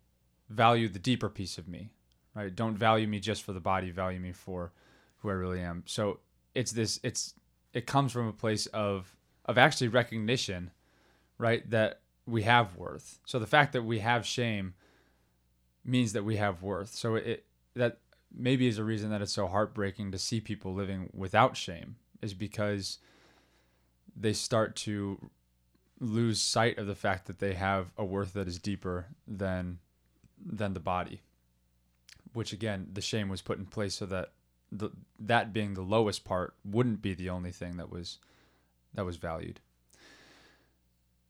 Value 0.50 0.88
the 0.88 1.00
deeper 1.00 1.30
piece 1.30 1.58
of 1.58 1.68
me, 1.68 1.90
right? 2.36 2.56
Don't 2.56 2.78
value 2.78 3.08
me 3.08 3.20
just 3.20 3.44
for 3.44 3.54
the 3.54 3.60
body, 3.60 3.92
value 3.92 4.20
me 4.20 4.32
for 4.32 4.72
who 5.20 5.30
I 5.30 5.34
really 5.34 5.60
am. 5.60 5.84
So 5.86 6.20
it's 6.56 6.72
this 6.72 7.00
it's 7.04 7.34
it 7.74 7.86
comes 7.86 8.12
from 8.12 8.28
a 8.28 8.34
place 8.34 8.66
of 8.68 9.16
of 9.46 9.58
actually 9.58 9.90
recognition, 9.90 10.72
right? 11.38 11.70
That 11.70 12.00
we 12.26 12.44
have 12.44 12.78
worth. 12.78 13.20
So 13.26 13.40
the 13.40 13.48
fact 13.48 13.74
that 13.74 13.84
we 13.84 14.00
have 14.00 14.26
shame 14.26 14.74
means 15.84 16.14
that 16.14 16.24
we 16.24 16.38
have 16.38 16.64
worth. 16.64 16.94
So 16.94 17.16
it 17.16 17.46
that 17.76 18.00
maybe 18.36 18.68
is 18.68 18.78
a 18.78 18.84
reason 18.84 19.10
that 19.10 19.22
it's 19.22 19.34
so 19.34 19.48
heartbreaking 19.48 20.12
to 20.12 20.18
see 20.18 20.40
people 20.40 20.74
living 20.74 21.10
without 21.14 21.58
shame 21.58 21.98
is 22.22 22.34
because 22.34 23.00
they 24.16 24.34
start 24.34 24.76
to 24.76 25.30
lose 26.04 26.42
sight 26.42 26.78
of 26.78 26.88
the 26.88 26.96
fact 26.96 27.28
that 27.28 27.40
they 27.40 27.54
have 27.54 27.88
a 27.98 28.04
worth 28.04 28.34
that 28.34 28.48
is 28.48 28.60
deeper 28.60 29.08
than 29.28 29.80
than 30.46 30.74
the 30.74 30.80
body 30.80 31.22
which 32.34 32.52
again 32.52 32.88
the 32.92 33.02
shame 33.02 33.30
was 33.30 33.42
put 33.42 33.58
in 33.58 33.66
place 33.66 33.96
so 33.96 34.06
that 34.06 34.32
the, 34.72 34.90
that 35.20 35.54
being 35.54 35.76
the 35.76 35.82
lowest 35.82 36.26
part 36.26 36.56
wouldn't 36.66 37.02
be 37.02 37.14
the 37.14 37.30
only 37.30 37.52
thing 37.52 37.78
that 37.78 37.92
was 37.92 38.20
that 38.96 39.06
was 39.06 39.18
valued. 39.18 39.60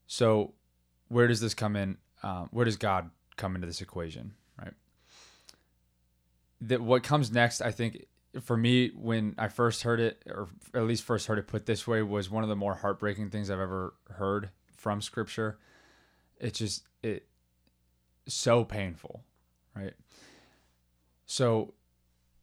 So 0.07 0.53
where 1.09 1.27
does 1.27 1.41
this 1.41 1.53
come 1.53 1.75
in? 1.75 1.97
Um, 2.23 2.49
where 2.51 2.65
does 2.65 2.77
god 2.77 3.09
come 3.35 3.55
into 3.55 3.67
this 3.67 3.81
equation 3.81 4.33
right? 4.61 4.73
That 6.61 6.81
what 6.81 7.03
comes 7.03 7.31
next 7.31 7.61
i 7.61 7.71
think 7.71 8.05
for 8.41 8.55
me 8.55 8.89
when 8.89 9.35
i 9.37 9.47
first 9.47 9.83
heard 9.83 9.99
it 9.99 10.23
or 10.27 10.47
at 10.73 10.83
least 10.83 11.03
first 11.03 11.27
heard 11.27 11.39
it 11.39 11.47
put 11.47 11.65
this 11.65 11.85
way 11.85 12.01
was 12.01 12.29
one 12.29 12.43
of 12.43 12.49
the 12.49 12.55
more 12.55 12.75
heartbreaking 12.75 13.29
things 13.29 13.49
i've 13.49 13.59
ever 13.59 13.95
heard 14.11 14.51
from 14.83 15.01
scripture 15.01 15.57
it's 16.39 16.59
just 16.59 16.83
it 17.01 17.25
so 18.27 18.63
painful 18.63 19.23
right 19.75 19.93
so 21.25 21.73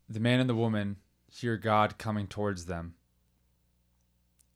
the 0.09 0.21
man 0.21 0.41
and 0.41 0.49
the 0.49 0.55
woman 0.55 0.97
hear 1.31 1.57
god 1.57 1.99
coming 1.99 2.27
towards 2.27 2.67
them 2.67 2.95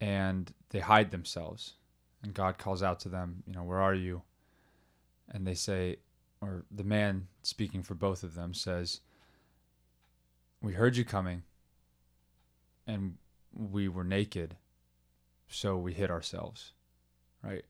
and 0.00 0.52
they 0.70 0.80
hide 0.80 1.10
themselves 1.10 1.74
and 2.24 2.34
God 2.34 2.58
calls 2.58 2.82
out 2.82 3.00
to 3.00 3.08
them, 3.08 3.42
you 3.46 3.52
know, 3.52 3.62
where 3.62 3.80
are 3.80 3.94
you? 3.94 4.22
And 5.30 5.46
they 5.46 5.54
say, 5.54 5.98
or 6.40 6.64
the 6.70 6.84
man 6.84 7.28
speaking 7.42 7.82
for 7.82 7.94
both 7.94 8.22
of 8.22 8.34
them 8.34 8.54
says, 8.54 9.00
We 10.60 10.72
heard 10.72 10.96
you 10.96 11.04
coming, 11.04 11.42
and 12.86 13.16
we 13.52 13.88
were 13.88 14.04
naked, 14.04 14.56
so 15.48 15.76
we 15.76 15.92
hid 15.92 16.10
ourselves, 16.10 16.72
right? 17.42 17.64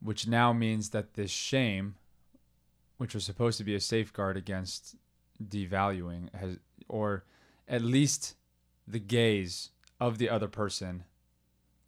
Which 0.00 0.26
now 0.26 0.52
means 0.52 0.90
that 0.90 1.14
this 1.14 1.30
shame, 1.30 1.96
which 2.98 3.14
was 3.14 3.24
supposed 3.24 3.58
to 3.58 3.64
be 3.64 3.74
a 3.74 3.80
safeguard 3.80 4.36
against 4.36 4.96
devaluing, 5.42 6.32
has, 6.34 6.58
or 6.88 7.24
at 7.68 7.82
least 7.82 8.36
the 8.86 9.00
gaze 9.00 9.70
of 10.00 10.18
the 10.18 10.28
other 10.28 10.48
person, 10.48 11.04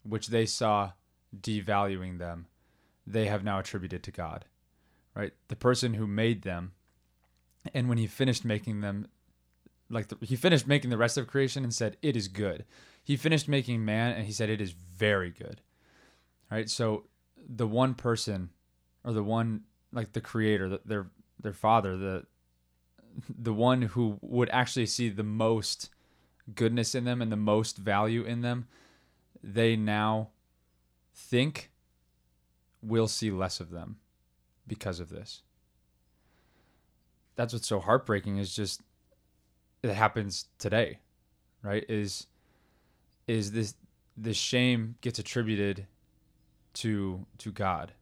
which 0.03 0.29
they 0.29 0.47
saw 0.47 0.93
devaluing 1.39 2.19
them, 2.19 2.47
they 3.07 3.27
have 3.27 3.45
now 3.45 3.59
attributed 3.59 4.03
to 4.03 4.11
God, 4.11 4.45
right? 5.15 5.33
The 5.49 5.57
person 5.57 5.95
who 5.95 6.07
made 6.07 6.43
them, 6.43 6.73
and 7.75 7.89
when 7.89 7.99
he 7.99 8.07
finished 8.07 8.45
making 8.45 8.81
them, 8.81 9.09
like 9.91 10.09
the, 10.09 10.17
he 10.21 10.37
finished 10.37 10.67
making 10.67 10.91
the 10.91 10.99
rest 10.99 11.17
of 11.17 11.27
creation 11.27 11.65
and 11.65 11.73
said, 11.73 11.97
It 12.03 12.17
is 12.17 12.29
good. 12.29 12.65
He 13.03 13.17
finished 13.17 13.49
making 13.49 13.85
man 13.85 14.13
and 14.13 14.27
he 14.27 14.33
said, 14.33 14.51
It 14.51 14.61
is 14.61 14.73
very 14.73 15.31
good, 15.31 15.63
right? 16.51 16.69
So 16.69 17.05
the 17.49 17.67
one 17.67 17.95
person, 17.95 18.51
or 19.05 19.13
the 19.13 19.23
one, 19.23 19.63
like 19.93 20.13
the 20.13 20.21
creator, 20.21 20.69
the, 20.69 20.81
their, 20.85 21.07
their 21.41 21.53
father, 21.53 21.97
the, 21.97 22.27
the 23.29 23.53
one 23.53 23.83
who 23.83 24.19
would 24.21 24.49
actually 24.51 24.87
see 24.87 25.09
the 25.09 25.23
most 25.23 25.91
goodness 26.55 26.95
in 26.95 27.05
them 27.05 27.21
and 27.21 27.31
the 27.31 27.37
most 27.37 27.77
value 27.77 28.23
in 28.25 28.43
them, 28.43 28.67
they 29.43 29.77
now 29.77 30.29
think 31.15 31.71
we'll 32.83 33.09
see 33.09 33.31
less 33.31 33.61
of 33.61 33.71
them 33.71 33.97
because 34.67 35.01
of 35.01 35.09
this. 35.09 35.43
That's 37.37 37.53
what's 37.53 37.69
so 37.69 37.81
heartbreaking 37.81 38.39
is 38.39 38.55
just 38.55 38.83
it 39.83 39.93
happens 39.95 40.47
today, 40.59 40.99
right? 41.63 41.85
Is 41.89 42.27
is 43.27 43.53
this 43.53 43.75
this 44.17 44.37
shame 44.37 44.97
gets 45.01 45.19
attributed 45.19 45.87
to 46.81 47.27
to 47.39 47.51
God 47.53 47.93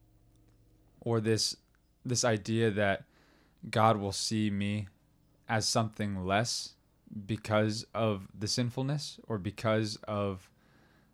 or 1.00 1.21
this 1.21 1.56
this 2.04 2.25
idea 2.25 2.71
that 2.71 3.04
God 3.71 3.99
will 3.99 4.12
see 4.12 4.50
me 4.50 4.88
as 5.49 5.66
something 5.66 6.25
less 6.25 6.75
because 7.26 7.87
of 7.95 8.28
the 8.37 8.49
sinfulness 8.49 9.18
or 9.26 9.38
because 9.38 9.97
of 10.09 10.50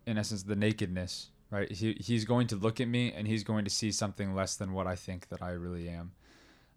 in 0.05 0.17
essence 0.17 0.43
the 0.43 0.55
nakedness 0.55 1.29
right? 1.51 1.71
He, 1.71 1.95
he's 1.99 2.25
going 2.25 2.47
to 2.47 2.55
look 2.55 2.81
at 2.81 2.87
me 2.87 3.13
and 3.13 3.27
he's 3.27 3.43
going 3.43 3.63
to 3.63 3.69
see 3.69 3.91
something 3.91 4.33
less 4.33 4.55
than 4.55 4.73
what 4.73 4.87
i 4.87 4.95
think 4.95 5.29
that 5.29 5.41
i 5.41 5.51
really 5.51 5.87
am 5.87 6.13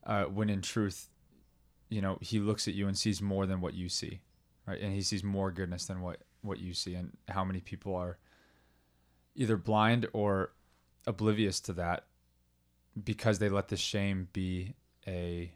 uh, 0.05 0.25
when 0.25 0.51
in 0.51 0.61
truth 0.61 1.09
you 1.89 2.03
know 2.03 2.19
he 2.21 2.39
looks 2.39 2.69
at 2.69 2.75
you 2.75 2.87
and 2.87 2.99
sees 2.99 3.23
more 3.23 3.47
than 3.47 3.61
what 3.61 3.75
you 3.75 3.89
see 3.89 4.21
right? 4.67 4.81
And 4.81 4.93
he 4.93 5.03
sees 5.03 5.25
more 5.25 5.51
goodness 5.51 5.87
than 5.87 6.03
what 6.03 6.19
what 6.43 6.59
you 6.59 6.75
see 6.75 6.95
and 6.95 7.17
how 7.29 7.45
many 7.45 7.61
people 7.61 7.95
are 7.95 8.19
either 9.35 9.57
blind 9.57 10.07
or 10.13 10.53
oblivious 11.07 11.61
to 11.61 11.73
that 11.75 12.05
because 13.03 13.39
they 13.39 13.49
let 13.49 13.69
the 13.69 13.77
shame 13.77 14.29
be 14.33 14.75
a 15.07 15.53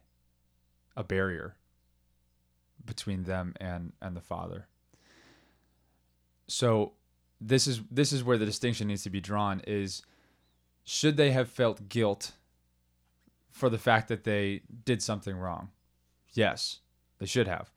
a 0.97 1.05
barrier 1.05 1.57
between 2.85 3.25
them 3.25 3.55
and 3.61 3.93
and 4.01 4.17
the 4.17 4.21
father. 4.21 4.67
So 6.47 6.93
this 7.41 7.67
is 7.67 7.81
this 7.91 8.13
is 8.13 8.23
where 8.23 8.39
the 8.39 8.47
distinction 8.47 8.89
needs 8.89 9.03
to 9.05 9.11
be 9.11 9.21
drawn 9.21 9.61
is 9.67 10.03
should 10.85 11.17
they 11.17 11.33
have 11.33 11.49
felt 11.49 11.89
guilt 11.89 12.33
for 13.51 13.69
the 13.69 13.79
fact 13.79 14.09
that 14.09 14.25
they 14.25 14.63
did 14.85 15.03
something 15.03 15.37
wrong? 15.37 15.71
Yes 16.33 16.81
they 17.19 17.27
should 17.27 17.47
have. 17.47 17.71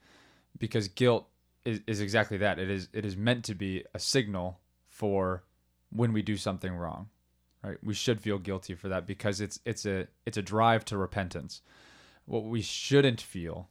Because 0.58 0.88
guilt 0.88 1.27
is, 1.65 1.82
is 1.86 2.01
exactly 2.01 2.38
that. 2.38 2.58
It 2.58 2.70
is 2.70 2.89
it 2.94 3.06
is 3.06 3.15
meant 3.15 3.46
to 3.46 3.56
be 3.56 3.84
a 3.94 4.00
signal 4.00 4.60
for 4.89 5.44
when 5.92 6.13
we 6.13 6.22
do 6.22 6.38
something 6.38 6.74
wrong 6.74 7.10
right 7.63 7.77
we 7.84 7.93
should 7.93 8.22
feel 8.22 8.38
guilty 8.38 8.75
for 8.75 8.89
that 8.89 9.05
because 9.05 9.41
it's 9.41 9.60
it's 9.65 9.86
a 9.86 10.08
it's 10.25 10.38
a 10.38 10.41
drive 10.41 10.84
to 10.86 10.98
repentance 10.98 11.62
what 12.25 12.43
we 12.43 12.62
shouldn't 12.62 13.22
feel 13.22 13.70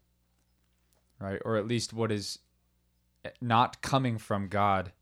right? 1.22 1.40
Or 1.44 1.56
at 1.56 1.66
least 1.66 1.92
what 1.92 2.12
is 2.12 2.40
eh, 3.24 3.30
not 3.40 3.80
coming 3.80 4.18
from 4.18 4.48
God 4.48 4.92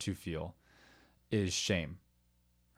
to 0.00 0.14
feel 0.14 0.54
is 1.30 1.52
shame. 1.52 1.98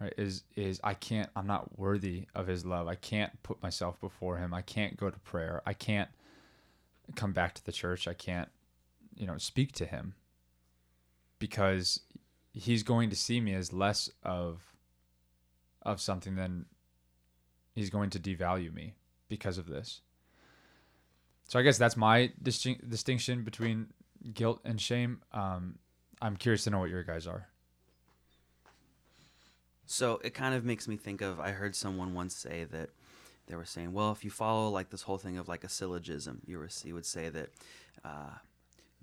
Right? 0.01 0.15
Is 0.17 0.45
is 0.55 0.81
I 0.85 0.95
can't 0.95 1.31
I'm 1.35 1.47
not 1.47 1.79
worthy 1.79 2.27
of 2.35 2.47
his 2.47 2.65
love. 2.65 2.87
I 2.87 2.95
can't 2.95 3.43
put 3.43 3.63
myself 3.63 4.01
before 4.01 4.39
him. 4.39 4.55
I 4.55 4.63
can't 4.63 4.97
go 4.97 5.11
to 5.11 5.19
prayer. 5.21 5.63
I 5.67 5.73
can't 5.73 6.11
come 7.15 7.33
back 7.33 7.55
to 7.55 7.65
the 7.65 7.73
church. 7.73 8.07
I 8.07 8.15
can't 8.15 8.49
you 9.17 9.27
know 9.27 9.39
speak 9.39 9.73
to 9.73 9.87
him 9.87 10.15
because 11.39 12.01
he's 12.53 12.83
going 12.83 13.11
to 13.11 13.17
see 13.17 13.41
me 13.41 13.55
as 13.55 13.73
less 13.73 14.11
of 14.23 14.61
of 15.87 16.01
something 16.01 16.35
then 16.35 16.67
he's 17.75 17.89
going 17.91 18.11
to 18.11 18.19
devalue 18.19 18.75
me 18.75 18.95
because 19.29 19.57
of 19.57 19.67
this. 19.67 20.01
So 21.49 21.59
I 21.59 21.63
guess 21.63 21.79
that's 21.79 21.97
my 21.97 22.33
distinct 22.43 22.91
distinction 22.91 23.45
between 23.45 23.89
guilt 24.35 24.61
and 24.65 24.81
shame. 24.81 25.23
Um, 25.33 25.79
I'm 26.21 26.37
curious 26.37 26.65
to 26.65 26.71
know 26.71 26.81
what 26.81 26.91
your 26.91 27.05
guys 27.05 27.27
are. 27.27 27.49
So 29.87 30.21
it 30.25 30.35
kind 30.35 30.55
of 30.55 30.65
makes 30.65 30.89
me 30.89 30.97
think 30.97 31.23
of 31.23 31.39
I 31.39 31.53
heard 31.53 31.77
someone 31.77 32.13
once 32.13 32.35
say 32.35 32.65
that 32.65 32.91
they 33.47 33.55
were 33.55 33.65
saying, 33.65 33.93
well, 33.93 34.11
if 34.11 34.25
you 34.25 34.31
follow 34.31 34.69
like 34.69 34.91
this 34.91 35.03
whole 35.03 35.19
thing 35.19 35.39
of 35.39 35.47
like 35.47 35.63
a 35.63 35.69
syllogism, 35.69 36.43
you, 36.45 36.67
you 36.83 36.95
would 36.95 37.07
say 37.07 37.29
that 37.29 37.51
uh, 38.05 38.39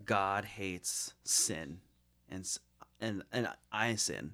God 0.03 0.43
hates 0.43 1.13
sin 1.23 1.79
and 2.29 2.45
and 2.99 3.23
and 3.31 3.47
I 3.71 3.95
sin, 3.95 4.31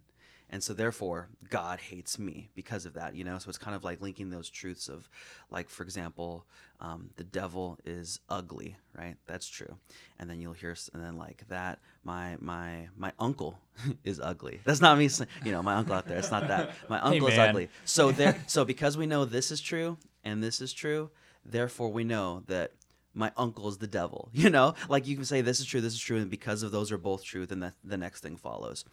and 0.50 0.64
so 0.64 0.74
therefore 0.74 1.30
god 1.50 1.80
hates 1.80 2.18
me 2.18 2.50
because 2.56 2.86
of 2.86 2.94
that 2.94 3.16
you 3.16 3.24
know? 3.24 3.38
So 3.38 3.50
it's 3.50 3.58
kind 3.58 3.76
of 3.76 3.84
like 3.84 4.02
linking 4.02 4.30
those 4.30 4.50
truths 4.50 4.88
of 4.88 5.10
like 5.52 5.70
for 5.70 5.84
example 5.84 6.46
um, 6.82 7.10
the 7.18 7.26
devil 7.26 7.78
is 7.86 8.20
ugly 8.30 8.78
right? 8.98 9.16
That's 9.28 9.48
true. 9.48 9.78
And 10.18 10.30
then 10.30 10.40
you'll 10.40 10.54
hear 10.54 10.76
and 10.94 11.04
then 11.04 11.18
like 11.18 11.48
that 11.50 11.80
my 12.04 12.38
my 12.40 12.88
my 12.98 13.12
uncle 13.20 13.60
is 14.04 14.20
ugly. 14.20 14.62
That's 14.64 14.82
not 14.82 14.98
me 14.98 15.10
you 15.44 15.52
know 15.52 15.62
my 15.62 15.76
uncle 15.76 15.96
out 15.96 16.08
there 16.08 16.18
it's 16.18 16.32
not 16.32 16.48
that. 16.48 16.72
My 16.90 17.00
uncle 17.00 17.28
hey, 17.28 17.34
is 17.34 17.40
ugly. 17.40 17.70
So 17.86 18.12
there 18.12 18.38
so 18.48 18.66
because 18.66 18.98
we 18.98 19.06
know 19.06 19.26
this 19.26 19.52
is 19.52 19.62
true 19.62 19.98
and 20.24 20.44
this 20.44 20.62
is 20.62 20.74
true 20.74 21.10
therefore 21.46 21.92
we 21.92 22.04
know 22.04 22.44
that 22.48 22.74
my 23.14 23.32
uncle 23.38 23.68
is 23.68 23.78
the 23.78 23.88
devil 23.88 24.30
you 24.34 24.50
know? 24.50 24.76
Like 24.88 25.08
you 25.08 25.16
can 25.16 25.26
say 25.26 25.42
this 25.42 25.60
is 25.60 25.66
true 25.66 25.82
this 25.82 25.94
is 25.94 26.00
true 26.00 26.18
and 26.18 26.30
because 26.30 26.64
of 26.64 26.72
those 26.72 26.92
are 26.92 26.98
both 26.98 27.24
true 27.24 27.46
then 27.46 27.60
the, 27.60 27.74
the 27.84 27.98
next 27.98 28.22
thing 28.22 28.38
follows 28.38 28.86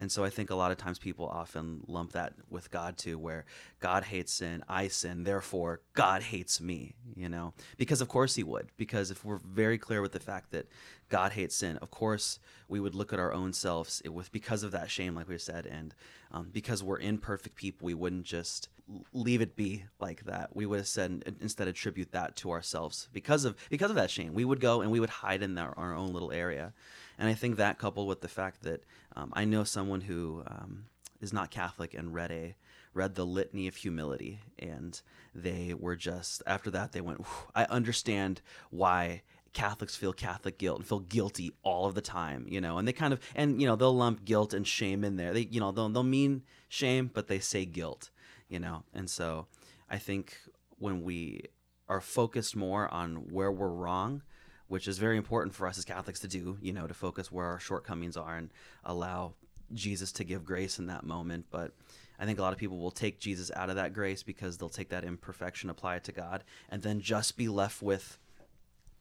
and 0.00 0.12
so 0.12 0.22
I 0.22 0.30
think 0.30 0.50
a 0.50 0.54
lot 0.54 0.70
of 0.70 0.78
times 0.78 0.98
people 0.98 1.26
often 1.26 1.80
lump 1.88 2.12
that 2.12 2.34
with 2.48 2.70
God 2.70 2.96
too, 2.96 3.18
where 3.18 3.44
God 3.80 4.04
hates 4.04 4.32
sin, 4.32 4.62
I 4.68 4.86
sin, 4.88 5.24
therefore 5.24 5.80
God 5.94 6.22
hates 6.22 6.60
me, 6.60 6.94
you 7.16 7.28
know? 7.28 7.52
Because 7.76 8.00
of 8.00 8.06
course 8.06 8.36
he 8.36 8.44
would. 8.44 8.68
Because 8.76 9.10
if 9.10 9.24
we're 9.24 9.38
very 9.38 9.76
clear 9.76 10.00
with 10.00 10.12
the 10.12 10.20
fact 10.20 10.52
that 10.52 10.66
God 11.08 11.32
hates 11.32 11.56
sin, 11.56 11.78
of 11.78 11.90
course 11.90 12.38
we 12.68 12.78
would 12.78 12.94
look 12.94 13.12
at 13.12 13.18
our 13.18 13.32
own 13.32 13.52
selves 13.52 14.00
with 14.08 14.30
because 14.30 14.62
of 14.62 14.70
that 14.70 14.88
shame, 14.88 15.16
like 15.16 15.28
we 15.28 15.36
said, 15.36 15.66
and 15.66 15.94
um, 16.30 16.50
because 16.52 16.82
we're 16.82 17.00
imperfect 17.00 17.56
people, 17.56 17.86
we 17.86 17.94
wouldn't 17.94 18.24
just 18.24 18.68
leave 19.12 19.40
it 19.40 19.56
be 19.56 19.84
like 20.00 20.24
that. 20.24 20.54
We 20.54 20.64
would 20.64 20.78
have 20.78 20.88
said 20.88 21.36
instead 21.40 21.68
attribute 21.68 22.12
that 22.12 22.36
to 22.36 22.50
ourselves 22.50 23.08
because 23.12 23.44
of 23.44 23.56
because 23.68 23.90
of 23.90 23.96
that 23.96 24.10
shame. 24.10 24.32
We 24.32 24.44
would 24.44 24.60
go 24.60 24.80
and 24.80 24.90
we 24.90 25.00
would 25.00 25.10
hide 25.10 25.42
in 25.42 25.58
our, 25.58 25.74
our 25.76 25.94
own 25.94 26.12
little 26.12 26.32
area. 26.32 26.72
And 27.18 27.28
I 27.28 27.34
think 27.34 27.56
that 27.56 27.78
coupled 27.78 28.08
with 28.08 28.20
the 28.20 28.28
fact 28.28 28.62
that 28.62 28.84
um, 29.16 29.32
I 29.34 29.44
know 29.44 29.64
someone 29.64 30.02
who 30.02 30.42
um, 30.46 30.84
is 31.20 31.32
not 31.32 31.50
Catholic 31.50 31.94
and 31.94 32.14
read 32.14 32.30
a 32.30 32.54
read 32.94 33.14
the 33.14 33.24
litany 33.24 33.68
of 33.68 33.76
humility 33.76 34.40
and 34.58 35.00
they 35.34 35.74
were 35.78 35.94
just 35.94 36.42
after 36.46 36.70
that 36.70 36.92
they 36.92 37.00
went 37.00 37.24
i 37.54 37.64
understand 37.66 38.40
why 38.70 39.22
catholics 39.52 39.94
feel 39.94 40.12
catholic 40.12 40.58
guilt 40.58 40.78
and 40.78 40.86
feel 40.86 41.00
guilty 41.00 41.52
all 41.62 41.86
of 41.86 41.94
the 41.94 42.00
time 42.00 42.44
you 42.48 42.60
know? 42.60 42.78
And 42.78 42.88
they 42.88 42.92
kind 42.92 43.12
of 43.12 43.20
and 43.36 43.60
you 43.60 43.66
know 43.66 43.76
they'll 43.76 43.94
lump 43.94 44.24
guilt 44.24 44.52
and 44.54 44.66
shame 44.66 45.04
in 45.04 45.16
there. 45.16 45.32
They 45.32 45.48
you 45.50 45.60
know 45.60 45.70
they'll, 45.70 45.88
they'll 45.88 46.02
mean 46.02 46.42
shame 46.68 47.10
but 47.12 47.28
they 47.28 47.38
say 47.38 47.64
guilt 47.64 48.10
you 48.48 48.58
know? 48.58 48.82
And 48.92 49.08
so 49.08 49.46
i 49.88 49.98
think 49.98 50.36
when 50.78 51.02
we 51.02 51.42
are 51.88 52.00
focused 52.00 52.54
more 52.56 52.92
on 52.92 53.28
where 53.30 53.50
we're 53.50 53.68
wrong 53.68 54.22
which 54.68 54.86
is 54.86 54.98
very 54.98 55.16
important 55.16 55.54
for 55.54 55.66
us 55.66 55.78
as 55.78 55.84
Catholics 55.84 56.20
to 56.20 56.28
do, 56.28 56.58
you 56.60 56.72
know, 56.72 56.86
to 56.86 56.94
focus 56.94 57.32
where 57.32 57.46
our 57.46 57.58
shortcomings 57.58 58.16
are 58.16 58.36
and 58.36 58.50
allow 58.84 59.34
Jesus 59.74 60.12
to 60.12 60.24
give 60.24 60.44
grace 60.44 60.78
in 60.78 60.86
that 60.86 61.04
moment. 61.04 61.46
But 61.50 61.72
I 62.18 62.24
think 62.24 62.38
a 62.38 62.42
lot 62.42 62.52
of 62.52 62.58
people 62.58 62.78
will 62.78 62.90
take 62.90 63.18
Jesus 63.18 63.50
out 63.54 63.70
of 63.70 63.76
that 63.76 63.92
grace 63.92 64.22
because 64.22 64.58
they'll 64.58 64.68
take 64.68 64.90
that 64.90 65.04
imperfection, 65.04 65.70
apply 65.70 65.96
it 65.96 66.04
to 66.04 66.12
God, 66.12 66.44
and 66.68 66.82
then 66.82 67.00
just 67.00 67.36
be 67.36 67.48
left 67.48 67.82
with 67.82 68.18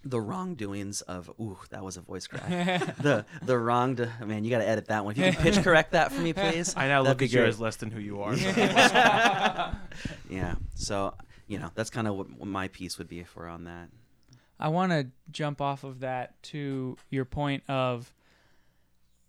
the 0.03 0.21
wrongdoings 0.21 1.01
of 1.01 1.29
ooh 1.39 1.57
that 1.69 1.83
was 1.83 1.97
a 1.97 2.01
voice 2.01 2.27
crack. 2.27 2.95
The 3.01 3.25
the 3.41 3.57
wrong 3.57 3.97
man 4.24 4.45
you 4.45 4.50
got 4.51 4.59
to 4.59 4.67
edit 4.67 4.86
that 4.88 5.03
one. 5.03 5.13
If 5.13 5.17
you 5.17 5.31
can 5.33 5.41
pitch 5.41 5.63
correct 5.63 5.91
that 5.91 6.12
for 6.12 6.21
me 6.21 6.33
please 6.33 6.74
I 6.77 6.88
now 6.88 7.03
that'd 7.03 7.19
look 7.19 7.27
at 7.27 7.33
you 7.33 7.43
as 7.43 7.59
less 7.59 7.75
than 7.77 7.91
who 7.91 8.00
you 8.00 8.21
are. 8.21 8.36
yeah. 8.36 9.75
So 10.75 11.15
you 11.47 11.59
know 11.59 11.71
that's 11.75 11.89
kind 11.89 12.07
of 12.07 12.15
what 12.15 12.29
what 12.38 12.47
my 12.47 12.67
piece 12.69 12.97
would 13.00 13.09
be 13.09 13.19
if 13.19 13.36
we're 13.36 13.47
on 13.47 13.65
that 13.65 13.89
I 14.59 14.69
want 14.69 14.91
to 14.91 15.07
jump 15.31 15.61
off 15.61 15.83
of 15.83 15.99
that 15.99 16.41
to 16.43 16.97
your 17.09 17.25
point 17.25 17.63
of 17.67 18.13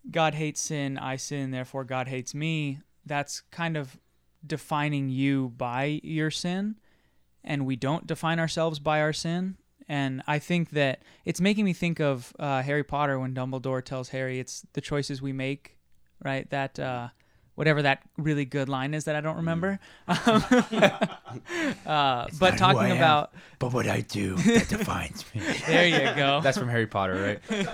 God 0.09 0.33
hates 0.33 0.61
sin, 0.61 0.97
I 0.97 1.17
sin, 1.17 1.51
therefore 1.51 1.83
God 1.83 2.07
hates 2.07 2.33
me. 2.33 2.79
That's 3.05 3.41
kind 3.51 3.77
of 3.77 3.99
defining 4.45 5.09
you 5.09 5.49
by 5.49 5.99
your 6.03 6.31
sin, 6.31 6.75
and 7.43 7.65
we 7.65 7.75
don't 7.75 8.07
define 8.07 8.39
ourselves 8.39 8.79
by 8.79 9.01
our 9.01 9.13
sin. 9.13 9.57
And 9.87 10.21
I 10.27 10.39
think 10.39 10.69
that 10.71 11.01
it's 11.25 11.41
making 11.41 11.65
me 11.65 11.73
think 11.73 11.99
of 11.99 12.33
uh, 12.37 12.61
Harry 12.61 12.83
Potter 12.83 13.19
when 13.19 13.33
Dumbledore 13.33 13.83
tells 13.83 14.09
Harry 14.09 14.39
it's 14.39 14.63
the 14.73 14.81
choices 14.81 15.21
we 15.21 15.33
make, 15.33 15.77
right? 16.23 16.49
That 16.51 16.79
uh, 16.79 17.09
whatever 17.59 17.81
that 17.81 18.01
really 18.17 18.45
good 18.45 18.69
line 18.69 18.93
is 18.93 19.03
that 19.03 19.17
I 19.17 19.21
don't 19.21 19.35
remember. 19.35 19.81
uh, 20.07 20.39
but 22.39 22.57
talking 22.57 22.91
about 22.91 23.33
But 23.59 23.73
what 23.73 23.85
I 23.85 23.99
do 23.99 24.35
that 24.35 24.69
defines 24.69 25.25
me. 25.35 25.41
there 25.67 25.85
you 25.85 26.15
go. 26.15 26.39
That's 26.41 26.57
from 26.57 26.69
Harry 26.69 26.87
Potter, 26.87 27.37
right? 27.51 27.67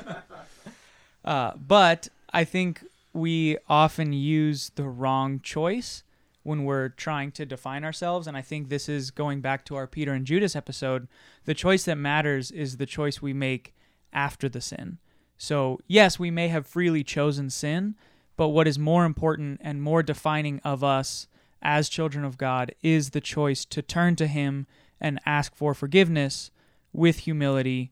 Uh, 1.24 1.52
but 1.56 2.08
I 2.34 2.46
think 2.46 2.84
we 3.14 3.60
often 3.70 4.12
use 4.12 4.72
the 4.74 4.86
wrong 4.86 5.40
choice 5.42 6.02
when 6.42 6.64
we're 6.64 6.90
trying 6.90 7.32
to 7.34 7.46
define 7.46 7.86
ourselves. 7.86 8.26
And 8.26 8.36
I 8.36 8.42
think 8.42 8.70
this 8.70 8.90
is 8.90 9.12
going 9.12 9.42
back 9.42 9.66
to 9.66 9.76
our 9.76 9.86
Peter 9.86 10.14
and 10.14 10.26
Judas 10.26 10.56
episode. 10.56 11.08
The 11.44 11.54
choice 11.54 11.84
that 11.84 11.98
matters 11.98 12.50
is 12.50 12.78
the 12.78 12.88
choice 12.88 13.22
we 13.22 13.34
make 13.34 13.76
after 14.12 14.50
the 14.50 14.62
sin. 14.62 14.98
So, 15.38 15.80
yes, 15.86 16.18
we 16.18 16.32
may 16.32 16.48
have 16.48 16.66
freely 16.66 17.04
chosen 17.04 17.52
sin, 17.52 17.94
but 18.38 18.50
what 18.50 18.68
is 18.68 18.78
more 18.78 19.06
important 19.06 19.60
and 19.64 19.82
more 19.82 20.04
defining 20.04 20.60
of 20.64 20.84
us 20.84 21.28
as 21.62 21.90
children 21.90 22.24
of 22.26 22.38
God 22.38 22.74
is 22.84 23.12
the 23.12 23.22
choice 23.22 23.66
to 23.66 23.82
turn 23.82 24.16
to 24.18 24.28
Him 24.28 24.68
and 25.00 25.20
ask 25.26 25.56
for 25.56 25.74
forgiveness 25.74 26.52
with 26.94 27.20
humility, 27.20 27.92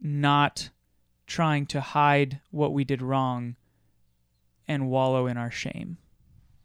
not 0.00 0.70
trying 1.26 1.66
to 1.66 1.80
hide 1.80 2.40
what 2.50 2.72
we 2.72 2.84
did 2.84 3.02
wrong 3.02 3.56
and 4.68 4.88
wallow 4.88 5.26
in 5.26 5.36
our 5.36 5.50
shame. 5.50 5.98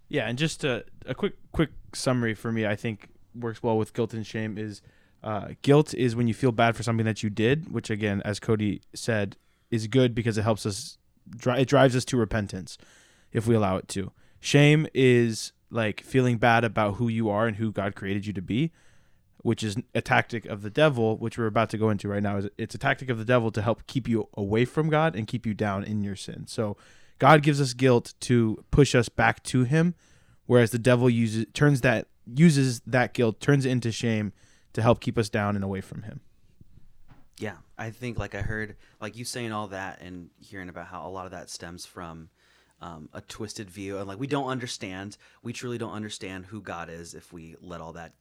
Yeah, 0.09 0.27
and 0.27 0.37
just 0.37 0.63
a, 0.63 0.83
a 1.05 1.15
quick 1.15 1.35
quick 1.51 1.69
summary 1.93 2.33
for 2.33 2.51
me, 2.51 2.65
I 2.65 2.75
think 2.75 3.07
works 3.33 3.63
well 3.63 3.77
with 3.77 3.93
guilt 3.93 4.13
and 4.13 4.25
shame 4.27 4.57
is 4.57 4.81
uh, 5.23 5.49
guilt 5.61 5.93
is 5.93 6.15
when 6.15 6.27
you 6.27 6.33
feel 6.33 6.51
bad 6.51 6.75
for 6.75 6.83
something 6.83 7.05
that 7.05 7.23
you 7.23 7.29
did, 7.29 7.71
which 7.71 7.89
again, 7.89 8.21
as 8.25 8.39
Cody 8.39 8.81
said, 8.93 9.37
is 9.69 9.87
good 9.87 10.15
because 10.15 10.37
it 10.37 10.41
helps 10.41 10.65
us. 10.65 10.97
It 11.45 11.65
drives 11.65 11.95
us 11.95 12.05
to 12.05 12.17
repentance 12.17 12.77
if 13.31 13.47
we 13.47 13.55
allow 13.55 13.77
it 13.77 13.87
to. 13.89 14.11
Shame 14.39 14.87
is 14.93 15.53
like 15.69 16.01
feeling 16.01 16.37
bad 16.37 16.63
about 16.63 16.95
who 16.95 17.07
you 17.07 17.29
are 17.29 17.47
and 17.47 17.57
who 17.57 17.71
God 17.71 17.95
created 17.95 18.25
you 18.25 18.33
to 18.33 18.41
be, 18.41 18.71
which 19.43 19.63
is 19.63 19.77
a 19.95 20.01
tactic 20.01 20.45
of 20.45 20.61
the 20.61 20.69
devil, 20.69 21.17
which 21.17 21.37
we're 21.37 21.45
about 21.45 21.69
to 21.69 21.77
go 21.77 21.89
into 21.89 22.07
right 22.07 22.23
now. 22.23 22.37
Is 22.37 22.49
it's 22.57 22.75
a 22.75 22.79
tactic 22.79 23.09
of 23.09 23.17
the 23.17 23.25
devil 23.25 23.51
to 23.51 23.61
help 23.61 23.87
keep 23.87 24.07
you 24.07 24.27
away 24.35 24.65
from 24.65 24.89
God 24.89 25.15
and 25.15 25.27
keep 25.27 25.45
you 25.45 25.53
down 25.53 25.83
in 25.83 26.03
your 26.03 26.15
sin. 26.15 26.45
So 26.47 26.77
God 27.19 27.43
gives 27.43 27.61
us 27.61 27.73
guilt 27.73 28.13
to 28.21 28.63
push 28.71 28.95
us 28.95 29.09
back 29.09 29.43
to 29.43 29.63
Him, 29.63 29.95
whereas 30.45 30.71
the 30.71 30.79
devil 30.79 31.09
uses 31.09 31.45
turns 31.53 31.81
that 31.81 32.07
uses 32.25 32.81
that 32.81 33.13
guilt 33.13 33.39
turns 33.39 33.65
it 33.65 33.69
into 33.69 33.91
shame 33.91 34.33
to 34.73 34.81
help 34.81 34.99
keep 34.99 35.17
us 35.17 35.29
down 35.29 35.55
and 35.55 35.63
away 35.63 35.81
from 35.81 36.03
Him. 36.03 36.21
Yeah, 37.41 37.55
I 37.75 37.89
think 37.89 38.19
like 38.19 38.35
I 38.35 38.41
heard 38.41 38.75
like 39.01 39.17
you 39.17 39.25
saying 39.25 39.51
all 39.51 39.65
that 39.69 39.99
and 39.99 40.29
hearing 40.39 40.69
about 40.69 40.85
how 40.85 41.07
a 41.07 41.09
lot 41.09 41.25
of 41.25 41.31
that 41.31 41.49
stems 41.49 41.87
from 41.87 42.29
um, 42.81 43.09
a 43.13 43.21
twisted 43.21 43.67
view 43.67 43.97
and 43.97 44.07
like 44.07 44.19
we 44.19 44.27
don't 44.27 44.47
understand, 44.47 45.17
we 45.41 45.51
truly 45.51 45.79
don't 45.79 45.91
understand 45.91 46.45
who 46.45 46.61
God 46.61 46.87
is 46.87 47.15
if 47.15 47.33
we 47.33 47.55
let 47.59 47.81
all 47.81 47.93
that 47.93 48.13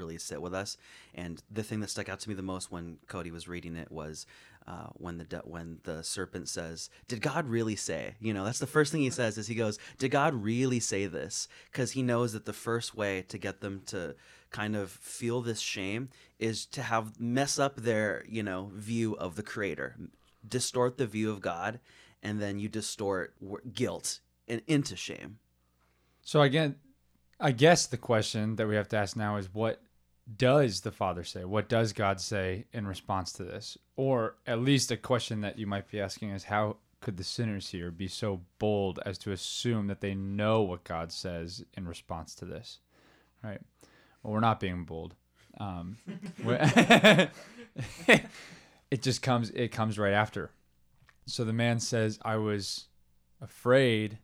really 0.00 0.18
sit 0.18 0.42
with 0.42 0.54
us. 0.54 0.76
And 1.14 1.42
the 1.50 1.62
thing 1.62 1.80
that 1.80 1.90
stuck 1.90 2.08
out 2.08 2.20
to 2.20 2.28
me 2.28 2.34
the 2.34 2.42
most 2.42 2.72
when 2.72 2.98
Cody 3.06 3.30
was 3.30 3.46
reading 3.48 3.76
it 3.76 3.92
was 3.92 4.26
uh, 4.66 4.88
when 4.94 5.18
the 5.18 5.42
when 5.44 5.78
the 5.84 6.02
serpent 6.02 6.48
says, 6.48 6.90
"Did 7.08 7.20
God 7.22 7.46
really 7.48 7.76
say?" 7.76 8.14
You 8.20 8.34
know, 8.34 8.44
that's 8.44 8.58
the 8.58 8.66
first 8.66 8.92
thing 8.92 9.02
he 9.02 9.10
says 9.10 9.38
is 9.38 9.46
he 9.46 9.54
goes, 9.54 9.78
"Did 9.98 10.10
God 10.10 10.34
really 10.34 10.80
say 10.80 11.06
this?" 11.06 11.48
Because 11.70 11.92
he 11.92 12.02
knows 12.02 12.32
that 12.32 12.44
the 12.46 12.52
first 12.52 12.94
way 12.96 13.22
to 13.28 13.38
get 13.38 13.60
them 13.60 13.82
to 13.86 14.16
kind 14.50 14.76
of 14.76 14.90
feel 14.90 15.40
this 15.42 15.60
shame 15.60 16.08
is 16.38 16.66
to 16.66 16.82
have 16.82 17.20
mess 17.20 17.58
up 17.58 17.76
their 17.76 18.24
you 18.28 18.42
know 18.42 18.70
view 18.74 19.14
of 19.16 19.36
the 19.36 19.42
creator 19.42 19.96
distort 20.46 20.98
the 20.98 21.06
view 21.06 21.30
of 21.30 21.40
god 21.40 21.78
and 22.22 22.40
then 22.40 22.58
you 22.58 22.68
distort 22.68 23.34
guilt 23.74 24.20
and 24.48 24.62
into 24.66 24.96
shame 24.96 25.38
So 26.22 26.42
again, 26.42 26.76
I 27.38 27.52
guess 27.52 27.86
the 27.86 27.96
question 27.96 28.56
that 28.56 28.66
we 28.68 28.76
have 28.76 28.88
to 28.90 28.96
ask 28.96 29.16
now 29.16 29.36
is 29.36 29.52
what 29.52 29.82
does 30.36 30.80
the 30.82 30.92
Father 30.92 31.24
say? 31.24 31.44
What 31.44 31.68
does 31.68 31.92
God 31.92 32.20
say 32.20 32.66
in 32.72 32.86
response 32.86 33.32
to 33.32 33.44
this? 33.44 33.76
Or 33.96 34.36
at 34.46 34.60
least 34.60 34.90
a 34.90 34.96
question 34.96 35.40
that 35.40 35.58
you 35.58 35.66
might 35.66 35.90
be 35.90 36.00
asking 36.00 36.30
is 36.30 36.44
how 36.44 36.76
could 37.00 37.16
the 37.16 37.24
sinners 37.24 37.70
here 37.70 37.90
be 37.90 38.08
so 38.08 38.42
bold 38.58 39.00
as 39.06 39.16
to 39.18 39.32
assume 39.32 39.86
that 39.86 40.00
they 40.00 40.14
know 40.14 40.62
what 40.62 40.84
God 40.84 41.12
says 41.12 41.64
in 41.74 41.88
response 41.88 42.34
to 42.36 42.44
this? 42.44 42.78
Right? 43.42 43.60
Well, 44.22 44.34
we're 44.34 44.40
not 44.40 44.60
being 44.60 44.84
bold. 44.84 45.14
Um, 45.58 45.96
it 48.90 49.02
just 49.02 49.22
comes. 49.22 49.50
It 49.50 49.68
comes 49.68 49.98
right 49.98 50.12
after. 50.12 50.50
So 51.26 51.44
the 51.44 51.52
man 51.52 51.80
says, 51.80 52.18
"I 52.22 52.36
was 52.36 52.86
afraid 53.40 54.18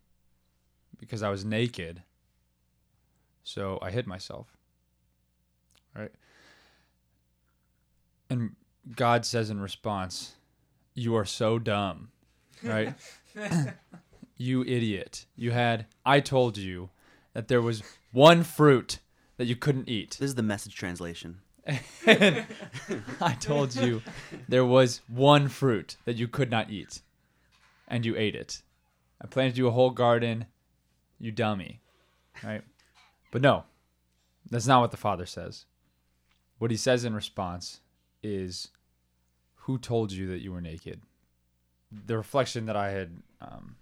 because 0.98 1.22
I 1.22 1.30
was 1.30 1.44
naked, 1.44 2.02
so 3.42 3.78
I 3.82 3.90
hid 3.90 4.06
myself." 4.06 4.55
Right? 5.96 6.12
And 8.28 8.56
God 8.94 9.24
says 9.24 9.50
in 9.50 9.60
response, 9.60 10.36
"You 10.94 11.16
are 11.16 11.24
so 11.24 11.58
dumb." 11.58 12.10
Right? 12.62 12.94
you 14.36 14.62
idiot. 14.62 15.26
You 15.36 15.52
had 15.52 15.86
I 16.04 16.20
told 16.20 16.58
you 16.58 16.90
that 17.32 17.48
there 17.48 17.62
was 17.62 17.82
one 18.12 18.42
fruit 18.42 18.98
that 19.36 19.46
you 19.46 19.56
couldn't 19.56 19.88
eat. 19.88 20.16
this 20.18 20.30
is 20.30 20.34
the 20.34 20.42
message 20.42 20.74
translation 20.74 21.40
I 22.06 23.36
told 23.40 23.74
you 23.74 24.02
there 24.48 24.64
was 24.64 25.00
one 25.08 25.48
fruit 25.48 25.96
that 26.04 26.16
you 26.16 26.28
could 26.28 26.50
not 26.50 26.70
eat, 26.70 27.00
and 27.88 28.06
you 28.06 28.16
ate 28.16 28.36
it. 28.36 28.62
I 29.20 29.26
planted 29.26 29.58
you 29.58 29.66
a 29.66 29.72
whole 29.72 29.90
garden, 29.90 30.46
you 31.18 31.32
dummy. 31.32 31.80
Right? 32.44 32.62
But 33.32 33.42
no, 33.42 33.64
that's 34.48 34.66
not 34.66 34.80
what 34.80 34.92
the 34.92 34.96
father 34.96 35.26
says. 35.26 35.64
What 36.58 36.70
he 36.70 36.76
says 36.76 37.04
in 37.04 37.14
response 37.14 37.80
is, 38.22 38.68
Who 39.54 39.78
told 39.78 40.12
you 40.12 40.26
that 40.28 40.40
you 40.40 40.52
were 40.52 40.60
naked? 40.60 41.02
The 41.90 42.16
reflection 42.16 42.66
that 42.66 42.76
I 42.76 42.90
had, 42.90 43.22
um, 43.40 43.76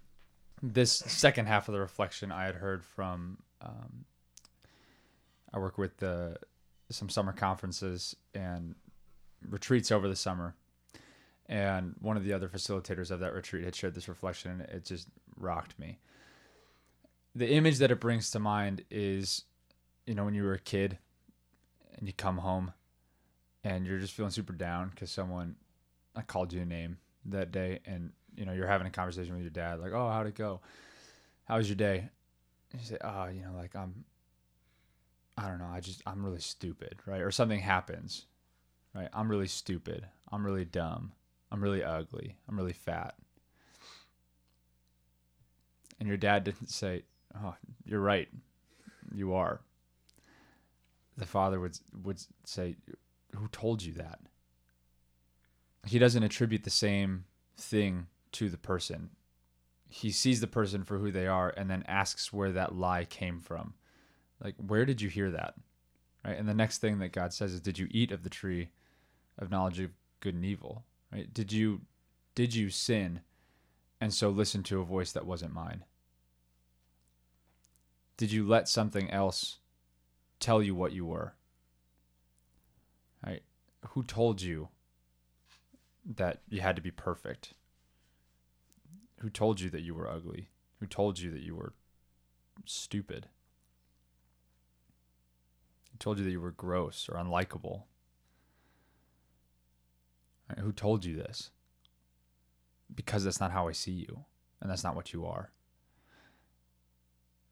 this 0.61 0.91
second 0.91 1.47
half 1.47 1.67
of 1.67 1.73
the 1.73 1.79
reflection 1.79 2.31
I 2.31 2.45
had 2.45 2.55
heard 2.55 2.83
from, 2.83 3.37
um, 3.61 4.05
I 5.53 5.59
work 5.59 5.77
with 5.77 5.97
the 5.97 6.37
some 6.91 7.09
summer 7.09 7.33
conferences 7.33 8.15
and 8.33 8.75
retreats 9.49 9.91
over 9.91 10.07
the 10.07 10.15
summer. 10.15 10.53
And 11.47 11.95
one 11.99 12.17
of 12.17 12.23
the 12.23 12.33
other 12.33 12.47
facilitators 12.47 13.11
of 13.11 13.19
that 13.19 13.33
retreat 13.33 13.65
had 13.65 13.75
shared 13.75 13.95
this 13.95 14.07
reflection, 14.07 14.51
and 14.51 14.61
it 14.61 14.85
just 14.85 15.07
rocked 15.37 15.77
me. 15.79 15.99
The 17.35 17.51
image 17.51 17.77
that 17.79 17.91
it 17.91 17.99
brings 17.99 18.31
to 18.31 18.39
mind 18.39 18.83
is, 18.89 19.43
you 20.05 20.15
know, 20.15 20.25
when 20.25 20.33
you 20.33 20.43
were 20.43 20.53
a 20.53 20.59
kid 20.59 20.97
and 21.97 22.07
you 22.07 22.13
come 22.13 22.37
home 22.37 22.73
and 23.63 23.85
you're 23.85 23.99
just 23.99 24.13
feeling 24.13 24.31
super 24.31 24.53
down 24.53 24.89
because 24.89 25.09
someone 25.09 25.55
I 26.15 26.21
called 26.21 26.53
you 26.53 26.61
a 26.61 26.65
name 26.65 26.97
that 27.25 27.51
day, 27.51 27.79
and 27.85 28.11
you 28.35 28.45
know 28.45 28.53
you're 28.53 28.67
having 28.67 28.87
a 28.87 28.91
conversation 28.91 29.33
with 29.33 29.41
your 29.41 29.49
dad, 29.49 29.79
like, 29.79 29.91
"Oh, 29.91 30.09
how'd 30.09 30.27
it 30.27 30.35
go? 30.35 30.61
How 31.45 31.57
was 31.57 31.67
your 31.67 31.75
day?" 31.75 32.09
And 32.71 32.81
you 32.81 32.87
say, 32.87 32.97
"Oh, 33.01 33.25
you 33.25 33.41
know, 33.41 33.53
like 33.55 33.75
I'm 33.75 34.05
I 35.37 35.47
don't 35.47 35.59
know, 35.59 35.69
I 35.71 35.79
just 35.79 36.01
I'm 36.05 36.23
really 36.23 36.39
stupid, 36.39 36.99
right? 37.05 37.21
Or 37.21 37.31
something 37.31 37.59
happens, 37.59 38.25
right? 38.93 39.09
I'm 39.13 39.29
really 39.29 39.47
stupid. 39.47 40.07
I'm 40.31 40.45
really 40.45 40.65
dumb. 40.65 41.11
I'm 41.51 41.61
really 41.61 41.83
ugly. 41.83 42.37
I'm 42.47 42.57
really 42.57 42.73
fat. 42.73 43.15
And 45.99 46.07
your 46.07 46.17
dad 46.17 46.43
didn't 46.43 46.69
say, 46.69 47.03
"Oh, 47.35 47.55
you're 47.85 48.01
right. 48.01 48.29
You 49.13 49.33
are." 49.33 49.61
The 51.17 51.25
father 51.25 51.59
would 51.59 51.79
would 52.03 52.21
say, 52.43 52.75
"Who 53.35 53.47
told 53.49 53.83
you 53.83 53.93
that?" 53.93 54.19
He 55.85 55.99
doesn't 55.99 56.23
attribute 56.23 56.63
the 56.63 56.69
same 56.69 57.25
thing 57.57 58.07
to 58.33 58.49
the 58.49 58.57
person. 58.57 59.11
He 59.87 60.11
sees 60.11 60.41
the 60.41 60.47
person 60.47 60.83
for 60.83 60.97
who 60.97 61.11
they 61.11 61.27
are 61.27 61.53
and 61.55 61.69
then 61.69 61.83
asks 61.87 62.33
where 62.33 62.51
that 62.51 62.75
lie 62.75 63.05
came 63.05 63.39
from 63.39 63.75
like 64.43 64.55
where 64.57 64.83
did 64.83 64.99
you 64.99 65.07
hear 65.07 65.31
that 65.31 65.53
right 66.25 66.37
and 66.37 66.49
the 66.49 66.53
next 66.53 66.79
thing 66.79 66.99
that 66.99 67.13
god 67.13 67.31
says 67.31 67.53
is 67.53 67.61
did 67.61 67.79
you 67.79 67.87
eat 67.91 68.11
of 68.11 68.23
the 68.23 68.29
tree 68.29 68.67
of 69.37 69.51
knowledge 69.51 69.79
of 69.79 69.91
good 70.19 70.35
and 70.35 70.45
evil, 70.45 70.83
right? 71.11 71.31
Did 71.33 71.51
you 71.51 71.81
did 72.33 72.53
you 72.53 72.69
sin 72.69 73.21
and 74.01 74.13
so 74.13 74.29
listen 74.29 74.63
to 74.63 74.81
a 74.81 74.85
voice 74.85 75.11
that 75.11 75.25
wasn't 75.25 75.53
mine? 75.53 75.85
Did 78.17 78.31
you 78.31 78.47
let 78.47 78.67
something 78.67 79.09
else 79.11 79.59
tell 80.45 80.61
you 80.61 80.75
what 80.75 80.93
you 80.93 81.07
were? 81.07 81.33
Right? 83.25 83.41
Who 83.89 84.03
told 84.03 84.43
you 84.43 84.69
that 86.05 86.41
you 86.47 86.61
had 86.61 86.75
to 86.75 86.83
be 86.83 86.91
perfect? 86.91 87.55
Who 89.21 89.29
told 89.31 89.59
you 89.59 89.71
that 89.71 89.81
you 89.81 89.95
were 89.95 90.07
ugly? 90.07 90.49
Who 90.79 90.85
told 90.85 91.17
you 91.17 91.31
that 91.31 91.41
you 91.41 91.55
were 91.55 91.73
stupid? 92.63 93.25
Who 95.91 95.97
told 95.97 96.19
you 96.19 96.25
that 96.25 96.31
you 96.31 96.41
were 96.41 96.51
gross 96.51 97.09
or 97.11 97.17
unlikable? 97.17 97.83
Right? 100.47 100.59
Who 100.59 100.71
told 100.71 101.05
you 101.05 101.15
this? 101.15 101.49
Because 102.93 103.23
that's 103.23 103.39
not 103.39 103.51
how 103.51 103.67
I 103.67 103.71
see 103.71 103.93
you, 103.93 104.25
and 104.61 104.69
that's 104.69 104.83
not 104.83 104.95
what 104.95 105.11
you 105.11 105.25
are. 105.25 105.49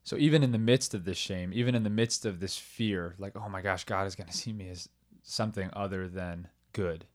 So 0.04 0.18
even 0.18 0.44
in 0.44 0.52
the 0.52 0.58
midst 0.58 0.94
of 0.94 1.06
this 1.06 1.18
shame, 1.18 1.52
even 1.54 1.76
in 1.76 1.84
the 1.84 1.90
midst 1.90 2.26
of 2.26 2.40
this 2.40 2.58
fear, 2.58 3.16
like, 3.18 3.34
oh 3.36 3.48
my 3.48 3.62
gosh, 3.62 3.86
God 3.86 4.06
is 4.06 4.16
going 4.16 4.28
to 4.28 4.36
see 4.36 4.52
me 4.52 4.70
as 4.70 4.90
something 5.22 5.70
other 5.74 6.10
than 6.10 6.50
good 6.74 7.06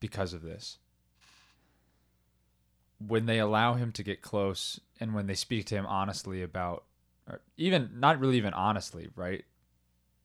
because 0.00 0.32
of 0.32 0.42
this. 0.42 0.78
When 2.98 3.26
they 3.26 3.38
allow 3.38 3.74
him 3.74 3.92
to 3.92 4.02
get 4.02 4.22
close 4.22 4.80
and 4.98 5.14
when 5.14 5.26
they 5.26 5.34
speak 5.34 5.66
to 5.66 5.76
him 5.76 5.86
honestly 5.86 6.42
about, 6.42 6.84
or 7.28 7.40
even 7.56 7.90
not 7.94 8.18
really 8.18 8.36
even 8.36 8.52
honestly, 8.52 9.08
right? 9.14 9.44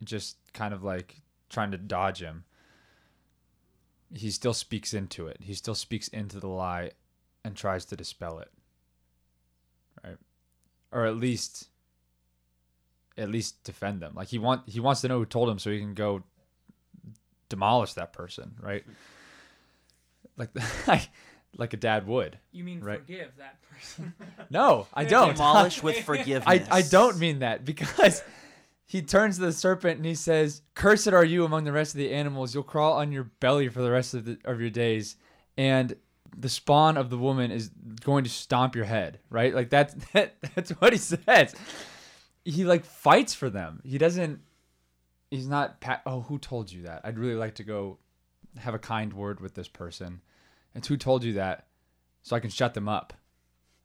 Just 0.03 0.37
kind 0.53 0.73
of 0.73 0.83
like 0.83 1.21
trying 1.49 1.71
to 1.71 1.77
dodge 1.77 2.21
him, 2.21 2.43
he 4.13 4.31
still 4.31 4.53
speaks 4.53 4.95
into 4.95 5.27
it. 5.27 5.37
He 5.41 5.53
still 5.53 5.75
speaks 5.75 6.07
into 6.07 6.39
the 6.39 6.47
lie 6.47 6.91
and 7.43 7.55
tries 7.55 7.85
to 7.85 7.95
dispel 7.95 8.39
it. 8.39 8.51
Right? 10.03 10.17
Or 10.91 11.05
at 11.05 11.17
least 11.17 11.69
at 13.19 13.29
least 13.29 13.63
defend 13.63 14.01
them. 14.01 14.13
Like 14.15 14.29
he 14.29 14.39
want 14.39 14.67
he 14.67 14.79
wants 14.79 15.01
to 15.01 15.07
know 15.07 15.19
who 15.19 15.25
told 15.25 15.49
him 15.49 15.59
so 15.59 15.69
he 15.69 15.79
can 15.79 15.93
go 15.93 16.23
demolish 17.49 17.93
that 17.93 18.13
person, 18.13 18.55
right? 18.61 18.83
Like 20.37 20.49
like 21.57 21.73
a 21.73 21.77
dad 21.77 22.07
would. 22.07 22.37
You 22.51 22.63
mean 22.63 22.79
Right. 22.81 22.99
forgive 22.99 23.31
that 23.37 23.57
person? 23.71 24.13
No, 24.49 24.87
I 24.93 25.03
don't. 25.15 25.35
Demolish 25.35 25.83
with 25.83 25.99
forgiveness. 26.03 26.43
I, 26.47 26.77
I 26.77 26.81
don't 26.81 27.17
mean 27.19 27.39
that 27.39 27.65
because 27.65 28.23
he 28.85 29.01
turns 29.01 29.35
to 29.37 29.41
the 29.45 29.51
serpent 29.53 29.97
and 29.97 30.05
he 30.05 30.15
says, 30.15 30.61
Cursed 30.75 31.09
are 31.09 31.23
you 31.25 31.45
among 31.45 31.63
the 31.63 31.71
rest 31.71 31.93
of 31.93 31.99
the 31.99 32.11
animals. 32.11 32.53
You'll 32.53 32.63
crawl 32.63 32.93
on 32.93 33.11
your 33.11 33.25
belly 33.39 33.67
for 33.69 33.81
the 33.81 33.91
rest 33.91 34.13
of, 34.13 34.25
the, 34.25 34.37
of 34.45 34.59
your 34.59 34.69
days. 34.71 35.15
And 35.57 35.95
the 36.37 36.49
spawn 36.49 36.97
of 36.97 37.09
the 37.09 37.17
woman 37.17 37.51
is 37.51 37.69
going 38.03 38.23
to 38.23 38.29
stomp 38.29 38.75
your 38.75 38.85
head, 38.85 39.19
right? 39.29 39.53
Like 39.53 39.69
that's, 39.69 39.93
that, 40.13 40.35
that's 40.55 40.71
what 40.71 40.93
he 40.93 40.99
says. 40.99 41.53
He 42.49 42.65
like 42.65 42.85
fights 42.85 43.33
for 43.33 43.49
them. 43.49 43.81
He 43.83 43.97
doesn't, 43.97 44.41
he's 45.29 45.47
not, 45.47 45.81
pa- 45.81 46.01
oh, 46.05 46.21
who 46.21 46.37
told 46.39 46.71
you 46.71 46.83
that? 46.83 47.01
I'd 47.03 47.19
really 47.19 47.35
like 47.35 47.55
to 47.55 47.63
go 47.63 47.97
have 48.57 48.73
a 48.73 48.79
kind 48.79 49.13
word 49.13 49.39
with 49.39 49.53
this 49.55 49.67
person. 49.67 50.21
It's 50.73 50.87
who 50.87 50.97
told 50.97 51.23
you 51.23 51.33
that 51.33 51.67
so 52.23 52.35
I 52.35 52.39
can 52.39 52.49
shut 52.49 52.73
them 52.73 52.89
up 52.89 53.13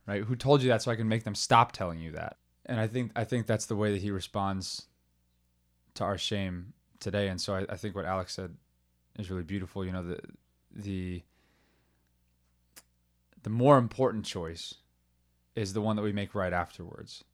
right? 0.07 0.23
Who 0.25 0.37
told 0.37 0.63
you 0.63 0.69
that 0.69 0.83
so 0.83 0.91
I 0.91 0.97
can 0.97 1.09
make 1.09 1.25
them 1.25 1.35
stop 1.35 1.73
telling 1.73 2.01
you 2.01 2.13
that? 2.13 2.37
And 2.67 2.81
I 2.81 2.87
think 2.87 3.13
I 3.15 3.25
think 3.25 3.47
that's 3.47 3.67
the 3.67 3.77
way 3.77 3.93
that 3.93 4.03
he 4.03 4.11
responds 4.11 4.87
to 5.95 6.05
our 6.05 6.19
shame 6.19 6.73
today. 6.99 7.29
And 7.29 7.41
so 7.41 7.55
I, 7.55 7.67
I 7.69 7.77
think 7.77 7.95
what 7.95 8.05
Alex 8.05 8.35
said 8.35 8.57
is 9.19 9.31
really 9.31 9.43
beautiful. 9.43 9.85
You 9.85 9.93
know, 9.93 10.03
the 10.03 10.21
the 10.75 11.23
the 13.43 13.51
more 13.51 13.77
important 13.77 14.25
choice 14.25 14.75
is 15.55 15.73
the 15.73 15.81
one 15.81 15.97
that 15.97 16.03
we 16.03 16.13
make 16.13 16.35
right 16.35 16.53
afterwards. 16.53 17.25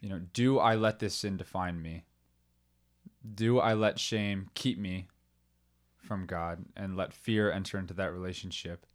You 0.00 0.08
know, 0.10 0.20
do 0.32 0.58
I 0.58 0.74
let 0.74 0.98
this 0.98 1.14
sin 1.14 1.36
define 1.36 1.80
me? 1.80 2.04
Do 3.34 3.58
I 3.58 3.74
let 3.74 3.98
shame 3.98 4.50
keep 4.54 4.78
me 4.78 5.08
from 5.96 6.26
God 6.26 6.64
and 6.76 6.96
let 6.96 7.12
fear 7.12 7.50
enter 7.50 7.78
into 7.78 7.94
that 7.94 8.12
relationship? 8.12 8.86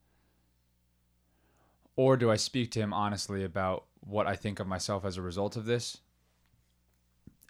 Or 1.96 2.16
do 2.16 2.32
I 2.32 2.36
speak 2.38 2.72
to 2.72 2.80
him 2.80 2.94
honestly 2.94 3.44
about 3.44 3.86
what 4.00 4.28
I 4.28 4.36
think 4.36 4.60
of 4.60 4.68
myself 4.68 5.04
as 5.06 5.18
a 5.18 5.22
result 5.22 5.56
of 5.56 5.66
this 5.66 5.98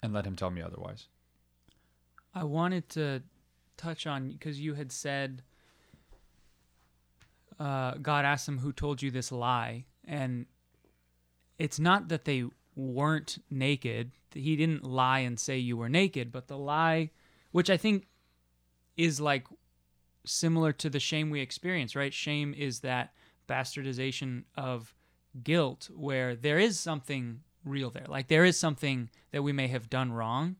and 0.02 0.14
let 0.14 0.26
him 0.26 0.36
tell 0.36 0.50
me 0.50 0.62
otherwise? 0.62 1.08
I 2.34 2.44
wanted 2.44 2.90
to 2.90 3.22
touch 3.78 4.08
on 4.08 4.30
because 4.30 4.60
you 4.60 4.74
had 4.74 4.92
said 4.92 5.44
uh, 7.60 7.94
God 8.02 8.26
asked 8.26 8.48
him 8.48 8.58
who 8.58 8.74
told 8.74 9.04
you 9.04 9.12
this 9.12 9.32
lie, 9.32 9.86
and 10.04 10.48
it's 11.60 11.80
not 11.80 12.08
that 12.08 12.26
they 12.26 12.46
weren't 12.76 13.38
naked. 13.50 14.12
He 14.34 14.56
didn't 14.56 14.84
lie 14.84 15.20
and 15.20 15.40
say 15.40 15.58
you 15.58 15.78
were 15.78 15.90
naked, 15.90 16.32
but 16.32 16.48
the 16.48 16.58
lie, 16.58 17.12
which 17.52 17.70
I 17.70 17.78
think 17.78 18.08
is 18.98 19.20
like 19.20 19.46
similar 20.26 20.72
to 20.74 20.90
the 20.90 21.00
shame 21.00 21.30
we 21.30 21.42
experience, 21.42 21.96
right? 21.96 22.14
Shame 22.14 22.54
is 22.54 22.80
that 22.82 23.14
bastardization 23.48 24.44
of 24.56 24.94
guilt 25.44 25.90
where 25.94 26.36
there 26.36 26.60
is 26.60 26.80
something 26.80 27.42
real 27.66 27.90
there. 27.90 28.06
Like 28.08 28.28
there 28.28 28.46
is 28.46 28.58
something 28.58 29.10
that 29.32 29.44
we 29.44 29.52
may 29.52 29.68
have 29.68 29.90
done 29.90 30.12
wrong, 30.12 30.58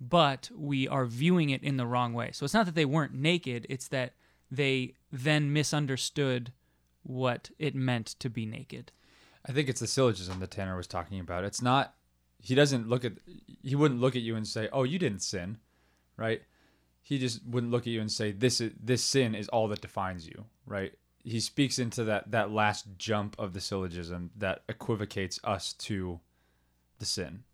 but 0.00 0.50
we 0.54 0.88
are 0.88 1.06
viewing 1.06 1.50
it 1.50 1.62
in 1.62 1.76
the 1.76 1.86
wrong 1.86 2.12
way. 2.12 2.30
So 2.32 2.44
it's 2.44 2.54
not 2.54 2.66
that 2.66 2.74
they 2.74 2.84
weren't 2.84 3.14
naked, 3.14 3.66
it's 3.68 3.88
that 3.88 4.14
they 4.50 4.94
then 5.10 5.52
misunderstood 5.52 6.52
what 7.02 7.50
it 7.58 7.74
meant 7.74 8.06
to 8.18 8.28
be 8.28 8.46
naked. 8.46 8.92
I 9.46 9.52
think 9.52 9.68
it's 9.68 9.80
the 9.80 9.86
syllogism 9.86 10.40
that 10.40 10.50
Tanner 10.50 10.76
was 10.76 10.86
talking 10.86 11.20
about. 11.20 11.44
It's 11.44 11.62
not 11.62 11.94
he 12.42 12.54
doesn't 12.54 12.88
look 12.88 13.04
at 13.04 13.12
he 13.62 13.74
wouldn't 13.74 14.00
look 14.00 14.16
at 14.16 14.22
you 14.22 14.36
and 14.36 14.46
say, 14.46 14.68
"Oh, 14.72 14.82
you 14.82 14.98
didn't 14.98 15.22
sin." 15.22 15.58
Right? 16.16 16.42
He 17.00 17.18
just 17.18 17.44
wouldn't 17.46 17.72
look 17.72 17.82
at 17.82 17.92
you 17.92 18.00
and 18.00 18.10
say, 18.10 18.32
"This 18.32 18.60
is 18.60 18.72
this 18.80 19.02
sin 19.02 19.34
is 19.34 19.48
all 19.48 19.68
that 19.68 19.80
defines 19.80 20.26
you." 20.26 20.44
Right? 20.66 20.92
He 21.24 21.40
speaks 21.40 21.78
into 21.78 22.04
that 22.04 22.30
that 22.32 22.50
last 22.50 22.86
jump 22.98 23.36
of 23.38 23.52
the 23.52 23.60
syllogism 23.60 24.30
that 24.36 24.62
equivocates 24.68 25.38
us 25.44 25.72
to 25.74 26.20
the 26.98 27.06
sin. 27.06 27.44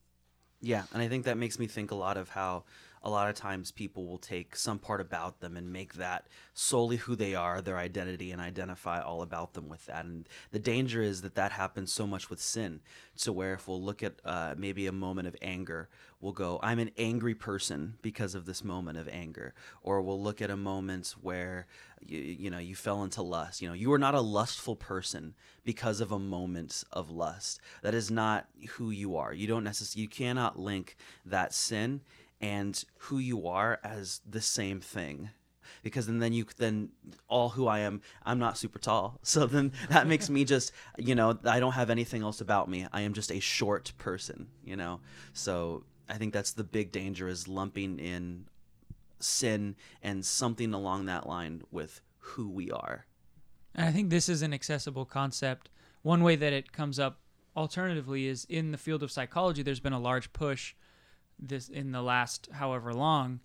Yeah, 0.61 0.85
and 0.93 1.03
I 1.03 1.09
think 1.09 1.25
that 1.27 1.37
makes 1.37 1.59
me 1.59 1.67
think 1.67 1.91
a 1.91 1.95
lot 1.95 2.17
of 2.17 2.31
how 2.31 2.65
a 3.03 3.11
lot 3.11 3.29
of 3.29 3.35
times 3.35 3.71
people 3.71 4.07
will 4.07 4.19
take 4.19 4.57
some 4.57 4.79
part 4.79 5.01
about 5.01 5.41
them 5.41 5.57
and 5.57 5.73
make 5.73 5.95
that 5.95 6.27
solely 6.55 6.97
who 6.97 7.15
they 7.15 7.35
are, 7.35 7.61
their 7.61 7.79
identity, 7.79 8.33
and 8.33 8.41
identify 8.41 9.01
all 9.01 9.23
about 9.23 9.55
them 9.55 9.69
with 9.69 9.87
that. 9.87 10.05
And 10.05 10.29
the 10.51 10.59
danger 10.59 11.03
is 11.03 11.23
that 11.23 11.35
that 11.37 11.53
happens 11.53 11.93
so 11.93 12.07
much 12.07 12.31
with 12.31 12.41
sin. 12.41 12.81
So, 13.15 13.33
where 13.33 13.55
if 13.55 13.69
we'll 13.69 13.83
look 13.83 14.03
at 14.03 14.15
uh, 14.25 14.55
maybe 14.57 14.87
a 14.87 14.93
moment 14.93 15.29
of 15.29 15.37
anger, 15.43 15.89
we'll 16.21 16.33
go, 16.33 16.59
I'm 16.63 16.79
an 16.79 16.91
angry 16.99 17.35
person 17.35 17.95
because 18.03 18.35
of 18.35 18.47
this 18.47 18.65
moment 18.65 18.99
of 18.99 19.09
anger. 19.09 19.55
Or 19.83 20.01
we'll 20.03 20.23
look 20.23 20.43
at 20.43 20.51
a 20.51 20.57
moment 20.57 21.15
where, 21.21 21.67
you, 22.05 22.19
you 22.19 22.51
know, 22.51 22.59
you 22.59 22.75
fell 22.75 23.03
into 23.03 23.23
lust. 23.23 23.63
You 23.63 23.69
know, 23.69 23.75
you 23.75 23.93
are 23.93 23.99
not 23.99 24.15
a 24.15 24.21
lustful 24.21 24.77
person 24.77 25.35
because 25.65 26.01
of 26.01 26.13
a 26.13 26.19
moment 26.19 26.85
of 26.93 27.11
lust. 27.11 27.61
That 27.83 27.95
is 27.95 28.11
not 28.11 28.49
who 28.71 28.91
you 28.91 29.17
are. 29.17 29.33
You 29.33 29.47
don't 29.47 29.65
necessarily, 29.65 30.03
you 30.03 30.09
cannot 30.09 30.59
link 30.59 30.97
that 31.25 31.55
sin 31.55 32.01
and 32.41 32.85
who 32.99 33.19
you 33.19 33.47
are 33.47 33.79
as 33.83 34.21
the 34.29 34.41
same 34.41 34.81
thing. 34.81 35.31
Because 35.83 36.07
then, 36.07 36.19
then 36.19 36.33
you 36.33 36.47
then 36.57 36.91
all 37.29 37.51
who 37.51 37.67
I 37.67 37.81
am 37.81 38.01
I'm 38.25 38.39
not 38.39 38.57
super 38.57 38.79
tall. 38.79 39.19
So 39.23 39.47
then 39.47 39.73
that 39.91 40.07
makes 40.07 40.31
me 40.31 40.45
just 40.45 40.73
you 40.97 41.15
know 41.15 41.39
I 41.45 41.61
don't 41.61 41.73
have 41.73 41.91
anything 41.91 42.23
else 42.23 42.41
about 42.41 42.69
me. 42.69 42.87
I 42.93 43.03
am 43.03 43.13
just 43.13 43.31
a 43.31 43.41
short 43.41 43.93
person 43.99 44.49
you 44.65 44.77
know? 44.77 45.01
So 45.33 45.85
I 46.09 46.15
think 46.15 46.33
that's 46.33 46.53
the 46.53 46.65
big 46.65 46.91
danger 46.91 47.29
is 47.29 47.49
lumping 47.49 47.99
in 47.99 48.47
sin 49.21 49.77
and 50.03 50.25
something 50.25 50.73
along 50.73 51.07
that 51.07 51.27
line 51.27 51.63
with 51.71 52.01
who 52.19 52.49
we 52.49 52.71
are. 52.71 53.07
And 53.75 53.87
I 53.87 53.93
think 53.93 54.11
this 54.11 54.29
is 54.29 54.43
an 54.43 54.55
accessible 54.55 55.05
concept. 55.05 55.69
One 56.03 56.23
way 56.23 56.37
that 56.37 56.53
it 56.53 56.73
comes 56.73 56.99
up 56.99 57.21
alternatively 57.57 58.27
is 58.27 58.47
in 58.49 58.71
the 58.71 58.79
field 58.79 59.03
of 59.03 59.11
psychology 59.11 59.63
there's 59.63 59.81
been 59.81 59.93
a 59.93 59.99
large 59.99 60.33
push 60.33 60.75
this 61.39 61.69
in 61.69 61.93
the 61.93 62.03
last 62.03 62.49
however 62.53 62.93
long 62.93 63.41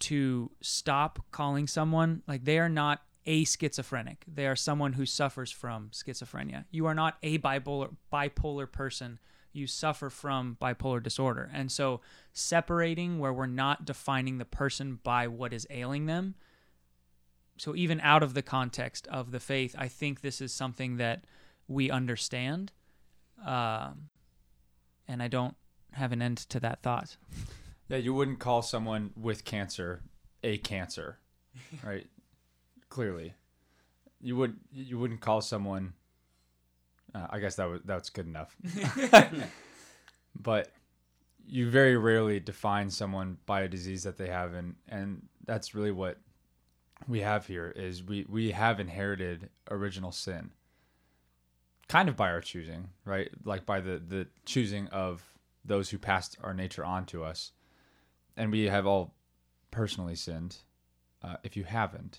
to 0.00 0.50
stop 0.60 1.24
calling 1.30 1.66
someone 1.66 2.22
like 2.26 2.44
they 2.44 2.58
are 2.58 2.68
not 2.68 3.02
a 3.26 3.44
schizophrenic. 3.44 4.24
They 4.26 4.46
are 4.46 4.56
someone 4.56 4.94
who 4.94 5.06
suffers 5.06 5.50
from 5.50 5.90
schizophrenia. 5.92 6.64
You 6.70 6.86
are 6.86 6.94
not 6.94 7.18
a 7.22 7.38
bipolar 7.38 7.94
bipolar 8.12 8.70
person. 8.70 9.18
You 9.52 9.66
suffer 9.66 10.10
from 10.10 10.56
bipolar 10.60 11.02
disorder. 11.02 11.50
And 11.52 11.70
so 11.70 12.00
separating 12.32 13.18
where 13.18 13.32
we're 13.32 13.46
not 13.46 13.84
defining 13.84 14.38
the 14.38 14.44
person 14.44 15.00
by 15.02 15.26
what 15.28 15.52
is 15.52 15.66
ailing 15.70 16.06
them. 16.06 16.34
So 17.58 17.76
even 17.76 18.00
out 18.00 18.22
of 18.22 18.32
the 18.32 18.42
context 18.42 19.06
of 19.08 19.32
the 19.32 19.40
faith, 19.40 19.74
I 19.76 19.88
think 19.88 20.20
this 20.20 20.40
is 20.40 20.52
something 20.52 20.96
that 20.96 21.24
we 21.68 21.90
understand. 21.90 22.72
Um, 23.44 24.08
and 25.06 25.22
I 25.22 25.28
don't 25.28 25.56
have 25.92 26.12
an 26.12 26.22
end 26.22 26.38
to 26.38 26.60
that 26.60 26.82
thought. 26.82 27.16
Yeah, 27.88 27.98
you 27.98 28.14
wouldn't 28.14 28.38
call 28.38 28.62
someone 28.62 29.10
with 29.16 29.44
cancer 29.44 30.02
a 30.42 30.58
cancer, 30.58 31.18
right? 31.84 32.06
clearly, 32.90 33.34
you 34.20 34.36
would 34.36 34.56
you 34.72 34.98
wouldn't 34.98 35.20
call 35.20 35.40
someone. 35.40 35.94
Uh, 37.14 37.26
I 37.30 37.40
guess 37.40 37.56
that 37.56 37.68
was 37.68 37.80
that's 37.84 38.10
good 38.10 38.26
enough. 38.26 38.54
but 40.38 40.72
you 41.46 41.70
very 41.70 41.96
rarely 41.96 42.38
define 42.38 42.90
someone 42.90 43.38
by 43.46 43.62
a 43.62 43.68
disease 43.68 44.02
that 44.02 44.18
they 44.18 44.28
have, 44.28 44.52
and 44.52 44.74
and 44.88 45.22
that's 45.46 45.74
really 45.74 45.90
what 45.90 46.18
we 47.08 47.20
have 47.20 47.46
here 47.46 47.72
is 47.74 48.04
we 48.04 48.26
we 48.28 48.50
have 48.50 48.78
inherited 48.78 49.48
original 49.70 50.12
sin 50.12 50.50
kind 51.88 52.08
of 52.10 52.16
by 52.16 52.28
our 52.30 52.42
choosing 52.42 52.90
right 53.06 53.30
like 53.44 53.64
by 53.64 53.80
the 53.80 54.00
the 54.06 54.26
choosing 54.44 54.86
of 54.88 55.24
those 55.70 55.90
who 55.90 55.98
passed 55.98 56.36
our 56.42 56.52
nature 56.52 56.84
on 56.84 57.06
to 57.06 57.22
us 57.24 57.52
and 58.36 58.50
we 58.50 58.64
have 58.64 58.86
all 58.86 59.14
personally 59.70 60.16
sinned 60.16 60.56
uh, 61.22 61.36
if 61.44 61.56
you 61.56 61.64
haven't 61.64 62.18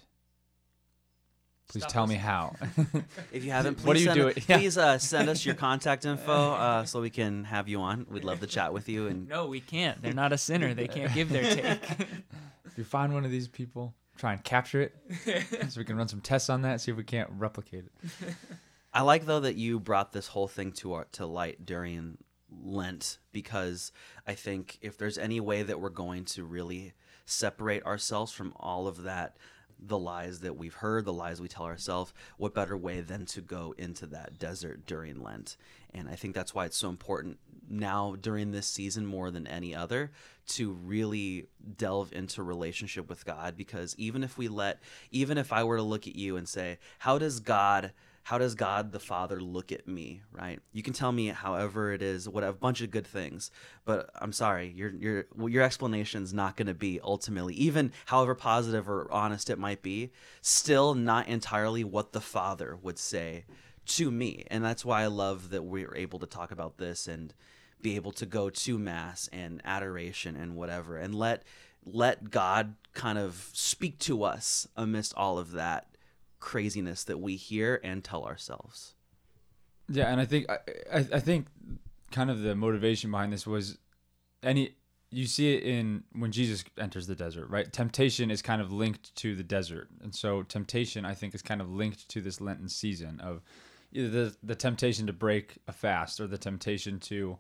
please 1.68 1.82
Stop 1.84 1.92
tell 1.94 2.04
us. 2.04 2.10
me 2.10 2.16
how 2.16 2.56
If 3.32 3.44
you 3.46 3.52
haven't, 3.52 3.76
please 3.76 3.86
What 3.88 3.94
do 3.96 4.00
you 4.00 4.06
send, 4.08 4.20
do 4.20 4.28
it- 4.28 4.50
yeah. 4.50 4.58
please 4.58 4.78
uh, 4.78 4.98
send 4.98 5.30
us 5.30 5.46
your 5.46 5.56
contact 5.56 6.06
info 6.06 6.34
uh, 6.54 6.86
so 6.86 7.00
we 7.02 7.10
can 7.10 7.46
have 7.46 7.68
you 7.70 7.80
on. 7.82 8.06
We'd 8.10 8.24
love 8.26 8.40
to 8.42 8.48
chat 8.48 8.74
with 8.74 8.90
you. 8.90 9.08
And 9.08 9.28
No, 9.30 9.48
we 9.48 9.60
can't. 9.62 10.02
They're 10.02 10.14
not 10.14 10.34
a 10.34 10.38
sinner. 10.38 10.74
They 10.74 10.88
can't 10.88 11.14
give 11.14 11.30
their 11.30 11.44
take. 11.56 11.80
if 12.66 12.78
you 12.78 12.84
find 12.84 13.14
one 13.14 13.24
of 13.26 13.32
these 13.32 13.48
people 13.48 13.94
try 14.18 14.34
and 14.34 14.44
capture 14.44 14.82
it 14.82 14.96
so 15.70 15.80
we 15.80 15.84
can 15.86 15.96
run 15.98 16.08
some 16.08 16.22
tests 16.22 16.50
on 16.50 16.62
that 16.62 16.80
see 16.80 16.92
if 16.92 16.98
we 16.98 17.04
can't 17.04 17.30
replicate 17.38 17.86
it 17.86 18.34
I 18.94 19.02
like 19.02 19.26
though 19.26 19.40
that 19.40 19.56
you 19.56 19.80
brought 19.80 20.12
this 20.12 20.28
whole 20.28 20.48
thing 20.48 20.74
to 20.74 20.94
our, 20.94 21.06
to 21.14 21.26
light 21.26 21.66
during 21.66 22.18
Lent 22.64 23.18
because 23.32 23.92
I 24.28 24.34
think 24.34 24.78
if 24.82 24.98
there's 24.98 25.18
any 25.18 25.40
way 25.40 25.64
that 25.64 25.80
we're 25.80 25.90
going 25.90 26.26
to 26.26 26.44
really 26.44 26.94
separate 27.26 27.84
ourselves 27.86 28.32
from 28.32 28.54
all 28.58 28.88
of 28.88 29.04
that 29.04 29.38
the 29.84 29.98
lies 29.98 30.42
that 30.42 30.56
we've 30.56 30.76
heard, 30.76 31.06
the 31.06 31.14
lies 31.14 31.42
we 31.42 31.48
tell 31.48 31.66
ourselves, 31.66 32.14
what 32.38 32.54
better 32.54 32.78
way 32.78 33.02
than 33.02 33.26
to 33.26 33.42
go 33.42 33.74
into 33.78 34.06
that 34.06 34.38
desert 34.38 34.86
during 34.86 35.22
Lent? 35.22 35.58
And 35.94 36.08
I 36.08 36.16
think 36.16 36.36
that's 36.36 36.54
why 36.54 36.66
it's 36.66 36.78
so 36.78 36.90
important 36.90 37.40
now 37.68 38.16
during 38.20 38.52
this 38.52 38.68
season 38.68 39.06
more 39.06 39.32
than 39.32 39.48
any 39.48 39.74
other 39.74 40.12
to 40.46 40.72
really 40.72 41.48
delve 41.78 42.14
into 42.14 42.44
relationship 42.44 43.10
with 43.10 43.26
God 43.26 43.58
because 43.58 43.96
even 43.98 44.24
if 44.24 44.38
we 44.38 44.48
let 44.48 44.80
even 45.10 45.38
if 45.38 45.54
I 45.54 45.64
were 45.64 45.78
to 45.78 45.84
look 45.84 46.08
at 46.08 46.16
you 46.16 46.38
and 46.38 46.48
say, 46.48 46.78
how 47.00 47.18
does 47.18 47.40
God 47.40 47.94
how 48.24 48.38
does 48.38 48.56
God 48.56 48.92
the 48.92 49.00
Father 49.00 49.42
look 49.42 49.72
at 49.72 49.88
me, 49.88 50.22
right? 50.32 50.60
You 50.72 50.84
can 50.84 50.94
tell 50.94 51.12
me 51.12 51.28
however 51.28 51.92
it 51.92 52.02
is, 52.02 52.30
what 52.30 52.44
a 52.44 52.54
bunch 52.54 52.82
of 52.82 52.92
good 52.92 53.08
things, 53.08 53.52
but 53.84 54.10
I'm 54.16 54.34
sorry, 54.34 54.70
your 54.76 54.90
your 54.92 55.26
well, 55.36 55.50
your 55.50 55.64
explanation's 55.64 56.34
not 56.34 56.56
going 56.56 56.68
to 56.68 56.74
be 56.74 57.00
ultimately 57.04 57.56
even 57.56 57.92
however 58.06 58.36
positive 58.36 58.90
or 58.90 59.12
honest 59.12 59.50
it 59.50 59.58
might 59.58 59.82
be, 59.82 60.12
still 60.42 60.94
not 60.94 61.28
entirely 61.28 61.84
what 61.84 62.14
the 62.14 62.22
Father 62.22 62.78
would 62.82 63.00
say 63.00 63.46
to 63.86 64.12
me. 64.12 64.46
And 64.48 64.64
that's 64.64 64.86
why 64.86 65.04
I 65.04 65.08
love 65.08 65.50
that 65.50 65.64
we're 65.64 65.96
able 65.96 66.20
to 66.20 66.28
talk 66.28 66.52
about 66.52 66.78
this 66.78 67.08
and 67.08 67.34
be 67.82 67.96
able 67.96 68.12
to 68.12 68.26
go 68.26 68.50
to 68.50 68.78
mass 68.78 69.30
and 69.34 69.62
adoration 69.66 70.36
and 70.36 70.56
whatever 70.56 70.98
and 70.98 71.16
let 71.16 71.44
let 71.84 72.30
God 72.30 72.76
kind 72.94 73.18
of 73.18 73.50
speak 73.54 73.98
to 74.00 74.24
us 74.24 74.68
amidst 74.78 75.16
all 75.16 75.40
of 75.40 75.54
that 75.54 75.88
craziness 76.42 77.06
that 77.06 77.20
we 77.20 77.38
hear 77.38 77.80
and 77.84 78.04
tell 78.04 78.26
ourselves. 78.26 78.96
Yeah, 79.88 80.12
and 80.12 80.20
I 80.20 80.26
think 80.26 80.50
I, 80.50 80.58
I, 80.94 81.20
think 81.20 81.48
kind 82.12 82.30
of 82.30 82.42
the 82.42 82.56
motivation 82.56 83.12
behind 83.12 83.32
this 83.32 83.48
was 83.48 83.78
any 84.44 84.76
you 85.10 85.26
see 85.26 85.54
it 85.54 85.64
in 85.64 86.04
when 86.14 86.32
Jesus 86.32 86.64
enters 86.78 87.08
the 87.08 87.16
desert, 87.16 87.50
right? 87.50 87.72
Temptation 87.72 88.32
is 88.32 88.42
kind 88.42 88.62
of 88.62 88.72
linked 88.72 89.14
to 89.18 89.36
the 89.36 89.44
desert, 89.44 89.90
and 90.02 90.14
so 90.14 90.44
temptation 90.44 91.06
I 91.06 91.14
think 91.14 91.36
is 91.36 91.42
kind 91.42 91.62
of 91.62 91.70
linked 91.70 92.08
to 92.10 92.22
this 92.22 92.42
Lenten 92.42 92.70
season 92.70 93.20
of 93.20 93.42
either 93.92 94.10
the 94.10 94.36
the 94.44 94.56
temptation 94.56 95.08
to 95.08 95.14
break 95.14 95.58
a 95.68 95.74
fast 95.74 96.20
or 96.20 96.28
the 96.28 96.38
temptation 96.38 97.00
to 97.02 97.38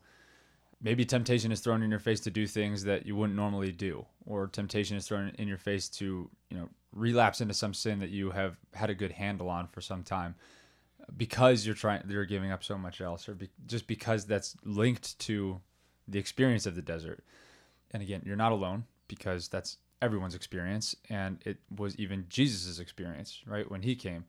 maybe 0.81 1.05
temptation 1.05 1.51
is 1.51 1.59
thrown 1.59 1.83
in 1.83 1.89
your 1.89 1.99
face 1.99 2.19
to 2.21 2.31
do 2.31 2.47
things 2.47 2.83
that 2.83 3.05
you 3.05 3.15
wouldn't 3.15 3.35
normally 3.35 3.71
do 3.71 4.05
or 4.25 4.47
temptation 4.47 4.97
is 4.97 5.07
thrown 5.07 5.31
in 5.37 5.47
your 5.47 5.57
face 5.57 5.87
to 5.87 6.29
you 6.49 6.57
know 6.57 6.69
relapse 6.93 7.39
into 7.41 7.53
some 7.53 7.73
sin 7.73 7.99
that 7.99 8.09
you 8.09 8.31
have 8.31 8.57
had 8.73 8.89
a 8.89 8.95
good 8.95 9.11
handle 9.11 9.49
on 9.49 9.67
for 9.67 9.81
some 9.81 10.03
time 10.03 10.35
because 11.15 11.65
you're 11.65 11.75
trying 11.75 12.03
you're 12.07 12.25
giving 12.25 12.51
up 12.51 12.63
so 12.63 12.77
much 12.77 13.01
else 13.01 13.29
or 13.29 13.35
be, 13.35 13.49
just 13.67 13.87
because 13.87 14.25
that's 14.25 14.55
linked 14.63 15.17
to 15.19 15.59
the 16.07 16.19
experience 16.19 16.65
of 16.65 16.75
the 16.75 16.81
desert. 16.81 17.23
And 17.91 18.01
again 18.03 18.21
you're 18.25 18.35
not 18.35 18.51
alone 18.51 18.85
because 19.07 19.47
that's 19.47 19.77
everyone's 20.01 20.35
experience 20.35 20.95
and 21.09 21.39
it 21.45 21.57
was 21.75 21.95
even 21.97 22.25
jesus' 22.27 22.79
experience 22.79 23.41
right 23.45 23.69
when 23.69 23.83
he 23.83 23.95
came. 23.95 24.25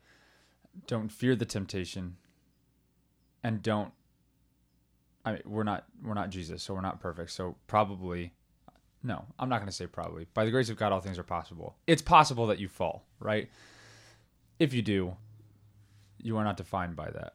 Don't 0.87 1.11
fear 1.11 1.35
the 1.35 1.45
temptation 1.45 2.17
and 3.43 3.63
don't 3.63 3.93
i 5.25 5.33
mean 5.33 5.43
we're 5.45 5.63
not 5.63 5.85
we're 6.05 6.15
not 6.15 6.31
jesus 6.31 6.63
so 6.63 6.75
we're 6.75 6.81
not 6.81 7.01
perfect 7.01 7.31
so 7.31 7.57
probably 7.67 8.33
no 9.03 9.25
i'm 9.39 9.49
not 9.49 9.59
going 9.59 9.67
to 9.69 9.73
say 9.73 9.87
probably 9.87 10.27
by 10.35 10.45
the 10.45 10.51
grace 10.51 10.69
of 10.69 10.77
god 10.77 10.93
all 10.93 11.01
things 11.01 11.19
are 11.19 11.25
possible 11.25 11.77
it's 11.87 12.03
possible 12.03 12.47
that 12.47 12.59
you 12.59 12.69
fall 12.69 13.05
right 13.21 13.49
if 14.59 14.73
you 14.73 14.83
do 14.83 15.17
you 16.23 16.37
are 16.37 16.45
not 16.45 16.57
defined 16.57 16.97
by 16.97 17.11
that. 17.11 17.35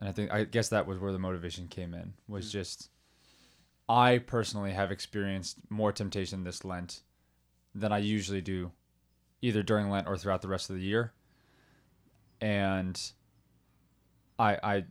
And 0.00 0.08
I 0.08 0.12
think 0.12 0.32
I 0.32 0.44
guess 0.44 0.68
that 0.70 0.86
was 0.86 0.98
where 0.98 1.12
the 1.12 1.18
motivation 1.18 1.68
came 1.68 1.92
in. 1.92 2.14
Was 2.28 2.46
hmm. 2.46 2.58
just 2.58 2.88
I 3.88 4.18
personally 4.18 4.72
have 4.72 4.90
experienced 4.90 5.58
more 5.68 5.92
temptation 5.92 6.44
this 6.44 6.64
Lent 6.64 7.00
than 7.74 7.92
I 7.92 7.98
usually 7.98 8.40
do 8.40 8.70
either 9.42 9.62
during 9.62 9.90
Lent 9.90 10.06
or 10.06 10.16
throughout 10.16 10.40
the 10.40 10.48
rest 10.48 10.70
of 10.70 10.76
the 10.76 10.82
year. 10.82 11.12
And 12.40 13.00
I 14.38 14.58
I 14.62 14.84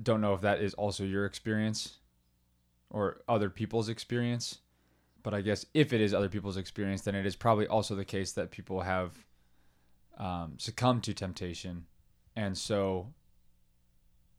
don't 0.00 0.20
know 0.20 0.34
if 0.34 0.40
that 0.42 0.60
is 0.60 0.74
also 0.74 1.04
your 1.04 1.26
experience 1.26 1.98
or 2.90 3.22
other 3.28 3.50
people's 3.50 3.88
experience. 3.88 4.58
But 5.22 5.34
I 5.34 5.40
guess 5.40 5.66
if 5.72 5.92
it 5.92 6.00
is 6.00 6.12
other 6.12 6.28
people's 6.28 6.56
experience, 6.56 7.02
then 7.02 7.14
it 7.14 7.26
is 7.26 7.36
probably 7.36 7.66
also 7.66 7.94
the 7.94 8.04
case 8.04 8.32
that 8.32 8.50
people 8.50 8.80
have 8.80 9.12
um, 10.18 10.54
succumbed 10.58 11.04
to 11.04 11.14
temptation 11.14 11.86
and 12.36 12.56
so 12.56 13.12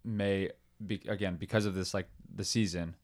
may 0.03 0.49
be 0.85 1.01
again 1.07 1.35
because 1.37 1.65
of 1.65 1.75
this 1.75 1.93
like 1.93 2.07
the 2.35 2.43
season 2.43 2.95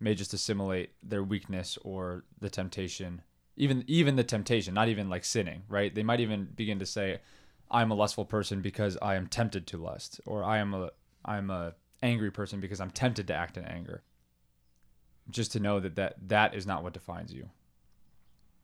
may 0.00 0.14
just 0.14 0.32
assimilate 0.32 0.90
their 1.02 1.22
weakness 1.22 1.78
or 1.82 2.24
the 2.40 2.50
temptation 2.50 3.22
even 3.56 3.84
even 3.86 4.16
the 4.16 4.24
temptation 4.24 4.74
not 4.74 4.88
even 4.88 5.08
like 5.08 5.24
sinning 5.24 5.62
right 5.68 5.94
they 5.94 6.02
might 6.02 6.20
even 6.20 6.48
begin 6.54 6.78
to 6.78 6.86
say 6.86 7.18
i'm 7.70 7.90
a 7.90 7.94
lustful 7.94 8.24
person 8.24 8.60
because 8.60 8.96
i 9.02 9.14
am 9.14 9.26
tempted 9.26 9.66
to 9.66 9.76
lust 9.76 10.20
or 10.26 10.44
i 10.44 10.58
am 10.58 10.74
a 10.74 10.90
i'm 11.24 11.50
a 11.50 11.74
angry 12.04 12.30
person 12.30 12.60
because 12.60 12.80
i'm 12.80 12.90
tempted 12.90 13.26
to 13.26 13.34
act 13.34 13.56
in 13.56 13.64
anger 13.64 14.02
just 15.30 15.50
to 15.52 15.58
know 15.58 15.80
that 15.80 15.96
that, 15.96 16.14
that 16.28 16.54
is 16.54 16.66
not 16.66 16.82
what 16.84 16.92
defines 16.92 17.32
you 17.32 17.48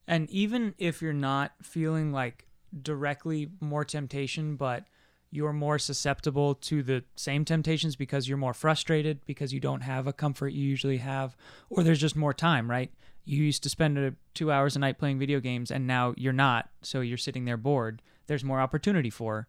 And 0.06 0.28
even 0.30 0.74
if 0.76 1.00
you're 1.00 1.12
not 1.12 1.52
feeling 1.62 2.12
like 2.12 2.46
directly 2.82 3.48
more 3.60 3.84
temptation, 3.84 4.56
but 4.56 4.84
you're 5.30 5.52
more 5.52 5.78
susceptible 5.78 6.56
to 6.56 6.82
the 6.82 7.04
same 7.14 7.44
temptations 7.44 7.94
because 7.94 8.28
you're 8.28 8.36
more 8.36 8.52
frustrated, 8.52 9.24
because 9.24 9.52
you 9.52 9.60
don't 9.60 9.82
have 9.82 10.08
a 10.08 10.12
comfort 10.12 10.48
you 10.48 10.64
usually 10.64 10.96
have, 10.96 11.36
or 11.68 11.84
there's 11.84 12.00
just 12.00 12.16
more 12.16 12.34
time, 12.34 12.68
right? 12.68 12.90
You 13.24 13.44
used 13.44 13.62
to 13.62 13.68
spend 13.68 14.16
two 14.34 14.50
hours 14.50 14.74
a 14.74 14.80
night 14.80 14.98
playing 14.98 15.20
video 15.20 15.38
games, 15.38 15.70
and 15.70 15.86
now 15.86 16.14
you're 16.16 16.32
not, 16.32 16.70
so 16.82 17.00
you're 17.00 17.16
sitting 17.16 17.44
there 17.44 17.56
bored. 17.56 18.02
There's 18.26 18.42
more 18.42 18.60
opportunity 18.60 19.10
for 19.10 19.46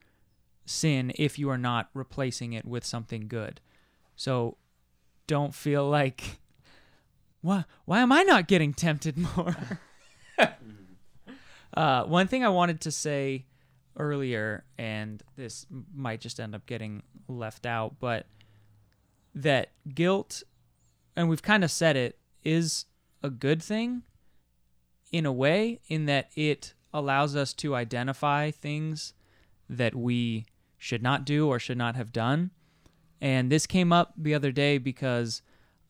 sin 0.65 1.11
if 1.15 1.39
you 1.39 1.49
are 1.49 1.57
not 1.57 1.89
replacing 1.95 2.53
it 2.53 2.65
with 2.65 2.85
something 2.85 3.27
good. 3.27 3.61
So 4.15 4.57
don't 5.27 5.53
feel 5.55 5.89
like, 5.89 6.39
why, 7.41 7.65
why 7.85 7.99
am 7.99 8.11
I 8.11 8.23
not 8.23 8.47
getting 8.47 8.73
tempted 8.73 9.17
more? 9.17 9.55
Uh, 11.73 12.03
one 12.03 12.27
thing 12.27 12.43
I 12.43 12.49
wanted 12.49 12.81
to 12.81 12.91
say 12.91 13.45
earlier, 13.97 14.65
and 14.77 15.23
this 15.37 15.65
might 15.93 16.19
just 16.19 16.39
end 16.39 16.53
up 16.53 16.65
getting 16.65 17.03
left 17.27 17.65
out, 17.65 17.95
but 17.99 18.25
that 19.33 19.71
guilt, 19.93 20.43
and 21.15 21.29
we've 21.29 21.41
kind 21.41 21.63
of 21.63 21.71
said 21.71 21.95
it, 21.95 22.17
is 22.43 22.85
a 23.23 23.29
good 23.29 23.61
thing 23.61 24.03
in 25.11 25.25
a 25.25 25.31
way, 25.31 25.79
in 25.87 26.05
that 26.05 26.29
it 26.35 26.73
allows 26.93 27.35
us 27.35 27.53
to 27.53 27.75
identify 27.75 28.51
things 28.51 29.13
that 29.69 29.95
we 29.95 30.45
should 30.77 31.01
not 31.01 31.23
do 31.23 31.47
or 31.47 31.59
should 31.59 31.77
not 31.77 31.95
have 31.95 32.11
done. 32.11 32.51
And 33.21 33.51
this 33.51 33.67
came 33.67 33.93
up 33.93 34.13
the 34.17 34.33
other 34.33 34.51
day 34.51 34.79
because 34.79 35.43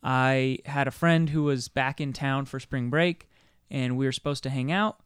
I 0.04 0.60
had 0.66 0.88
a 0.88 0.92
friend 0.92 1.30
who 1.30 1.44
was 1.44 1.70
back 1.70 2.02
in 2.02 2.12
town 2.12 2.46
for 2.46 2.60
spring 2.60 2.90
break, 2.90 3.30
and 3.70 3.98
we 3.98 4.06
were 4.06 4.12
supposed 4.12 4.44
to 4.44 4.50
hang 4.50 4.72
out 4.72 5.00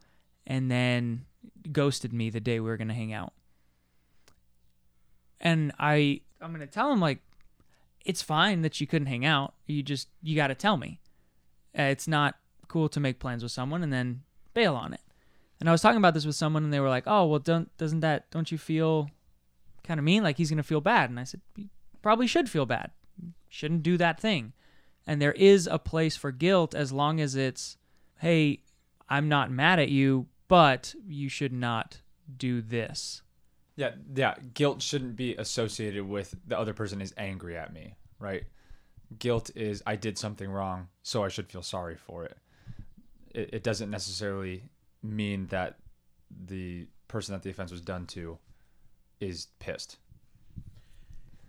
and 0.48 0.72
then 0.72 1.26
ghosted 1.72 2.12
me 2.12 2.30
the 2.30 2.40
day 2.40 2.60
we 2.60 2.70
were 2.70 2.78
going 2.78 2.88
to 2.88 2.94
hang 2.94 3.14
out. 3.14 3.34
And 5.40 5.72
I 5.80 6.22
I'm 6.42 6.54
going 6.54 6.66
to 6.66 6.74
tell 6.74 6.92
him 6.92 7.00
like 7.00 7.20
it's 8.06 8.22
fine 8.22 8.62
that 8.62 8.80
you 8.80 8.88
couldn't 8.88 9.08
hang 9.08 9.26
out. 9.26 9.54
You 9.68 9.84
just 9.84 10.10
you 10.24 10.36
got 10.36 10.48
to 10.48 10.56
tell 10.56 10.78
me. 10.78 11.00
It's 11.74 12.08
not 12.08 12.36
cool 12.68 12.90
to 12.90 13.00
make 13.00 13.20
plans 13.20 13.44
with 13.44 13.52
someone 13.52 13.84
and 13.84 13.92
then 13.92 14.22
bail 14.54 14.76
on 14.76 14.94
it. 14.94 15.02
And 15.60 15.70
I 15.70 15.72
was 15.72 15.82
talking 15.82 15.98
about 15.98 16.14
this 16.14 16.26
with 16.26 16.36
someone, 16.36 16.64
and 16.64 16.74
they 16.74 16.80
were 16.80 16.90
like, 16.90 17.04
"Oh, 17.06 17.26
well, 17.28 17.40
don't 17.40 17.76
doesn't 17.78 18.02
that 18.02 18.30
don't 18.32 18.52
you 18.52 18.58
feel 18.58 19.10
kind 19.84 20.00
of 20.00 20.04
mean? 20.04 20.24
Like 20.24 20.38
he's 20.38 20.50
gonna 20.50 20.64
feel 20.64 20.82
bad?" 20.82 21.10
And 21.10 21.20
I 21.20 21.24
said, 21.24 21.42
"You 21.56 21.70
probably 22.06 22.28
should 22.28 22.48
feel 22.48 22.68
bad. 22.68 22.92
Shouldn't 23.50 23.82
do 23.82 23.98
that 23.98 24.20
thing." 24.20 24.54
And 25.08 25.20
there 25.20 25.34
is 25.34 25.66
a 25.66 25.80
place 25.80 26.16
for 26.16 26.32
guilt 26.32 26.76
as 26.76 26.92
long 26.92 27.20
as 27.20 27.36
it's, 27.36 27.78
"Hey, 28.20 28.62
I'm 29.10 29.28
not 29.28 29.50
mad 29.50 29.80
at 29.80 29.90
you, 29.90 30.28
but 30.48 30.94
you 31.06 31.30
should 31.30 31.52
not 31.52 32.02
do 32.38 32.62
this." 32.62 33.24
Yeah, 33.76 33.96
yeah. 34.14 34.36
Guilt 34.54 34.82
shouldn't 34.84 35.16
be 35.16 35.36
associated 35.36 36.08
with 36.08 36.36
the 36.46 36.58
other 36.58 36.74
person 36.74 37.02
is 37.02 37.14
angry 37.18 37.58
at 37.58 37.74
me, 37.74 37.96
right? 38.20 38.44
Guilt 39.18 39.50
is 39.56 39.82
I 39.86 39.96
did 39.96 40.18
something 40.18 40.50
wrong, 40.50 40.90
so 41.02 41.24
I 41.24 41.28
should 41.30 41.50
feel 41.50 41.64
sorry 41.64 41.96
for 41.96 42.24
it. 42.24 42.38
It, 43.32 43.50
it 43.54 43.64
doesn't 43.64 43.90
necessarily 43.90 44.70
mean 45.02 45.48
that 45.48 45.78
the 46.30 46.88
person 47.08 47.34
that 47.34 47.44
the 47.44 47.50
offense 47.50 47.72
was 47.72 47.82
done 47.82 48.06
to 48.08 48.38
is 49.20 49.48
pissed. 49.60 49.98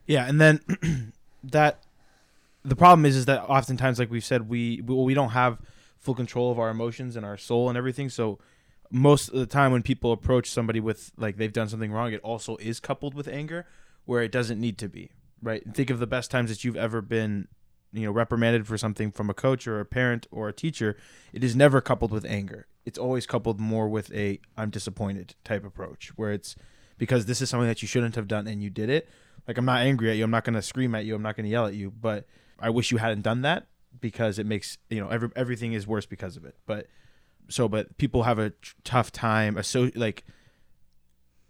Yeah, 0.07 0.27
and 0.27 0.41
then 0.41 0.61
that 1.45 1.83
the 2.65 2.77
problem 2.77 3.07
is 3.07 3.17
is 3.17 3.27
that 3.27 3.43
oftentimes, 3.43 3.99
like 3.99 4.11
we've 4.11 4.25
said, 4.25 4.49
we 4.49 4.83
we, 4.85 4.95
we 4.95 5.15
don't 5.15 5.31
have 5.31 5.59
full 5.99 6.15
control 6.15 6.51
of 6.51 6.59
our 6.59 6.71
emotions 6.71 7.17
and 7.17 7.25
our 7.25 7.37
soul 7.37 7.69
and 7.69 7.79
everything. 7.79 8.09
So 8.09 8.39
most 8.91 9.29
of 9.29 9.39
the 9.39 9.47
time, 9.47 9.73
when 9.73 9.83
people 9.83 10.13
approach 10.13 10.51
somebody 10.51 10.81
with 10.81 11.13
like 11.17 11.37
they've 11.37 11.53
done 11.53 11.69
something 11.69 11.93
wrong, 11.93 12.13
it 12.13 12.21
also 12.23 12.57
is 12.57 12.81
coupled 12.81 13.15
with 13.15 13.29
anger, 13.29 13.67
where 14.05 14.23
it 14.23 14.33
doesn't 14.33 14.61
need 14.61 14.79
to 14.79 14.89
be. 14.89 15.13
Right? 15.43 15.63
Think 15.75 15.91
of 15.91 15.99
the 15.99 16.07
best 16.07 16.31
times 16.31 16.51
that 16.51 16.65
you've 16.65 16.77
ever 16.77 17.03
been, 17.03 17.49
you 17.93 18.07
know, 18.07 18.11
reprimanded 18.11 18.67
for 18.67 18.79
something 18.79 19.13
from 19.13 19.29
a 19.29 19.35
coach 19.35 19.67
or 19.67 19.81
a 19.81 19.85
parent 19.85 20.27
or 20.31 20.49
a 20.49 20.53
teacher. 20.53 20.97
It 21.33 21.45
is 21.45 21.55
never 21.55 21.81
coupled 21.81 22.11
with 22.11 22.25
anger. 22.25 22.67
It's 22.85 22.99
always 22.99 23.27
coupled 23.27 23.61
more 23.61 23.89
with 23.89 24.13
a 24.13 24.41
"I'm 24.57 24.71
disappointed" 24.71 25.35
type 25.45 25.65
approach, 25.65 26.13
where 26.17 26.33
it's 26.33 26.57
because 26.99 27.27
this 27.27 27.43
is 27.43 27.51
something 27.51 27.69
that 27.69 27.83
you 27.83 27.89
shouldn't 27.89 28.15
have 28.15 28.29
done 28.29 28.47
and 28.47 28.63
you 28.63 28.71
did 28.71 28.89
it 28.89 29.09
like 29.47 29.59
I'm 29.59 29.65
not 29.65 29.81
angry 29.81 30.11
at 30.11 30.17
you. 30.17 30.25
I'm 30.25 30.31
not 30.31 30.45
gonna 30.45 30.63
scream 30.63 30.95
at 30.95 31.05
you. 31.05 31.15
I'm 31.15 31.23
not 31.23 31.37
gonna 31.37 31.49
yell 31.49 31.67
at 31.67 31.75
you. 31.75 31.91
But 31.91 32.27
I 32.59 32.71
wish 32.71 32.91
you 32.91 32.99
hadn't 32.99 33.23
done 33.23 33.43
that 33.43 33.67
because 34.01 34.39
it 34.39 34.47
makes 34.47 34.79
you 34.91 35.01
know 35.01 35.09
every 35.09 35.31
everything 35.37 35.73
is 35.73 35.87
worse 35.87 36.07
because 36.07 36.37
of 36.37 36.45
it. 36.45 36.57
But 36.67 36.87
so 37.49 37.69
but 37.69 37.97
people 37.99 38.25
have 38.25 38.39
a 38.39 38.51
t- 38.51 38.57
tough 38.85 39.13
time 39.13 39.63
so 39.63 39.91
like 39.95 40.25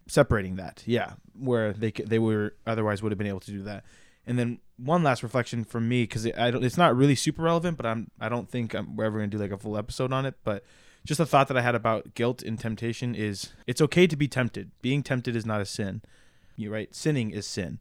separating 0.08 0.56
that. 0.56 0.82
Yeah, 0.86 1.14
where 1.38 1.72
they 1.72 1.90
they 1.90 2.18
were 2.18 2.54
otherwise 2.66 3.02
would 3.02 3.12
have 3.12 3.18
been 3.18 3.26
able 3.26 3.40
to 3.40 3.50
do 3.50 3.62
that. 3.62 3.84
And 4.26 4.38
then 4.38 4.58
one 4.76 5.02
last 5.02 5.22
reflection 5.22 5.64
from 5.64 5.88
me 5.88 6.02
because 6.02 6.26
I 6.26 6.50
don't, 6.50 6.64
it's 6.64 6.76
not 6.76 6.96
really 6.96 7.14
super 7.14 7.42
relevant, 7.42 7.76
but 7.76 7.86
I'm 7.86 8.10
I 8.20 8.28
don't 8.28 8.50
think 8.50 8.74
I'm, 8.74 8.96
we're 8.96 9.04
ever 9.04 9.18
gonna 9.18 9.28
do 9.28 9.38
like 9.38 9.52
a 9.52 9.58
full 9.58 9.76
episode 9.76 10.12
on 10.12 10.26
it. 10.26 10.34
But 10.44 10.64
just 11.04 11.20
a 11.20 11.26
thought 11.26 11.48
that 11.48 11.56
I 11.56 11.62
had 11.62 11.74
about 11.74 12.14
guilt 12.14 12.42
and 12.42 12.58
temptation 12.58 13.14
is 13.14 13.52
it's 13.66 13.80
okay 13.80 14.06
to 14.06 14.16
be 14.16 14.28
tempted. 14.28 14.72
Being 14.82 15.02
tempted 15.02 15.36
is 15.36 15.46
not 15.46 15.60
a 15.60 15.66
sin. 15.66 16.02
You 16.56 16.72
right? 16.72 16.94
Sinning 16.94 17.30
is 17.30 17.46
sin. 17.46 17.80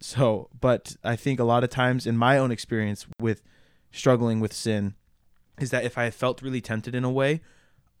So, 0.00 0.48
but 0.60 0.96
I 1.02 1.16
think 1.16 1.40
a 1.40 1.44
lot 1.44 1.64
of 1.64 1.70
times 1.70 2.06
in 2.06 2.16
my 2.16 2.38
own 2.38 2.50
experience 2.50 3.06
with 3.20 3.42
struggling 3.90 4.40
with 4.40 4.52
sin 4.52 4.94
is 5.58 5.70
that 5.70 5.84
if 5.84 5.96
I 5.96 6.10
felt 6.10 6.42
really 6.42 6.60
tempted 6.60 6.94
in 6.94 7.04
a 7.04 7.10
way, 7.10 7.40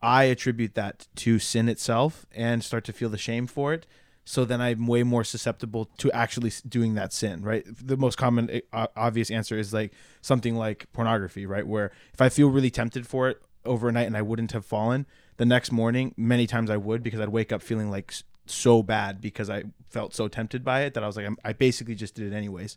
I 0.02 0.24
attribute 0.24 0.74
that 0.74 1.08
to 1.16 1.38
sin 1.38 1.68
itself 1.68 2.26
and 2.32 2.62
start 2.62 2.84
to 2.84 2.92
feel 2.92 3.08
the 3.08 3.18
shame 3.18 3.46
for 3.46 3.72
it. 3.72 3.86
So 4.24 4.44
then 4.44 4.60
I'm 4.60 4.86
way 4.86 5.04
more 5.04 5.24
susceptible 5.24 5.86
to 5.98 6.10
actually 6.10 6.52
doing 6.68 6.94
that 6.94 7.12
sin, 7.12 7.42
right? 7.42 7.64
The 7.66 7.96
most 7.96 8.18
common 8.18 8.60
uh, 8.72 8.88
obvious 8.96 9.30
answer 9.30 9.56
is 9.56 9.72
like 9.72 9.92
something 10.20 10.56
like 10.56 10.92
pornography, 10.92 11.46
right? 11.46 11.66
Where 11.66 11.92
if 12.12 12.20
I 12.20 12.28
feel 12.28 12.50
really 12.50 12.70
tempted 12.70 13.06
for 13.06 13.28
it 13.28 13.40
overnight 13.64 14.06
and 14.06 14.16
I 14.16 14.22
wouldn't 14.22 14.52
have 14.52 14.66
fallen, 14.66 15.06
the 15.36 15.46
next 15.46 15.70
morning, 15.70 16.12
many 16.16 16.46
times 16.46 16.70
I 16.70 16.76
would 16.76 17.02
because 17.02 17.20
I'd 17.20 17.28
wake 17.28 17.52
up 17.52 17.62
feeling 17.62 17.90
like 17.90 18.12
so 18.46 18.82
bad 18.82 19.20
because 19.20 19.50
I 19.50 19.64
felt 19.88 20.14
so 20.14 20.28
tempted 20.28 20.64
by 20.64 20.82
it 20.82 20.94
that 20.94 21.02
I 21.02 21.06
was 21.06 21.16
like, 21.16 21.26
I'm, 21.26 21.36
I 21.44 21.52
basically 21.52 21.94
just 21.94 22.14
did 22.14 22.32
it 22.32 22.36
anyways. 22.36 22.76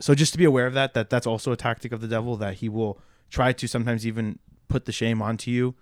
So 0.00 0.14
just 0.14 0.32
to 0.32 0.38
be 0.38 0.44
aware 0.44 0.66
of 0.66 0.74
that, 0.74 0.94
that 0.94 1.10
that's 1.10 1.26
also 1.26 1.52
a 1.52 1.56
tactic 1.56 1.92
of 1.92 2.00
the 2.00 2.08
devil 2.08 2.36
that 2.36 2.54
he 2.54 2.68
will 2.68 2.98
try 3.30 3.52
to 3.52 3.68
sometimes 3.68 4.06
even 4.06 4.38
put 4.68 4.86
the 4.86 4.92
shame 4.92 5.22
onto 5.22 5.50
you, 5.50 5.74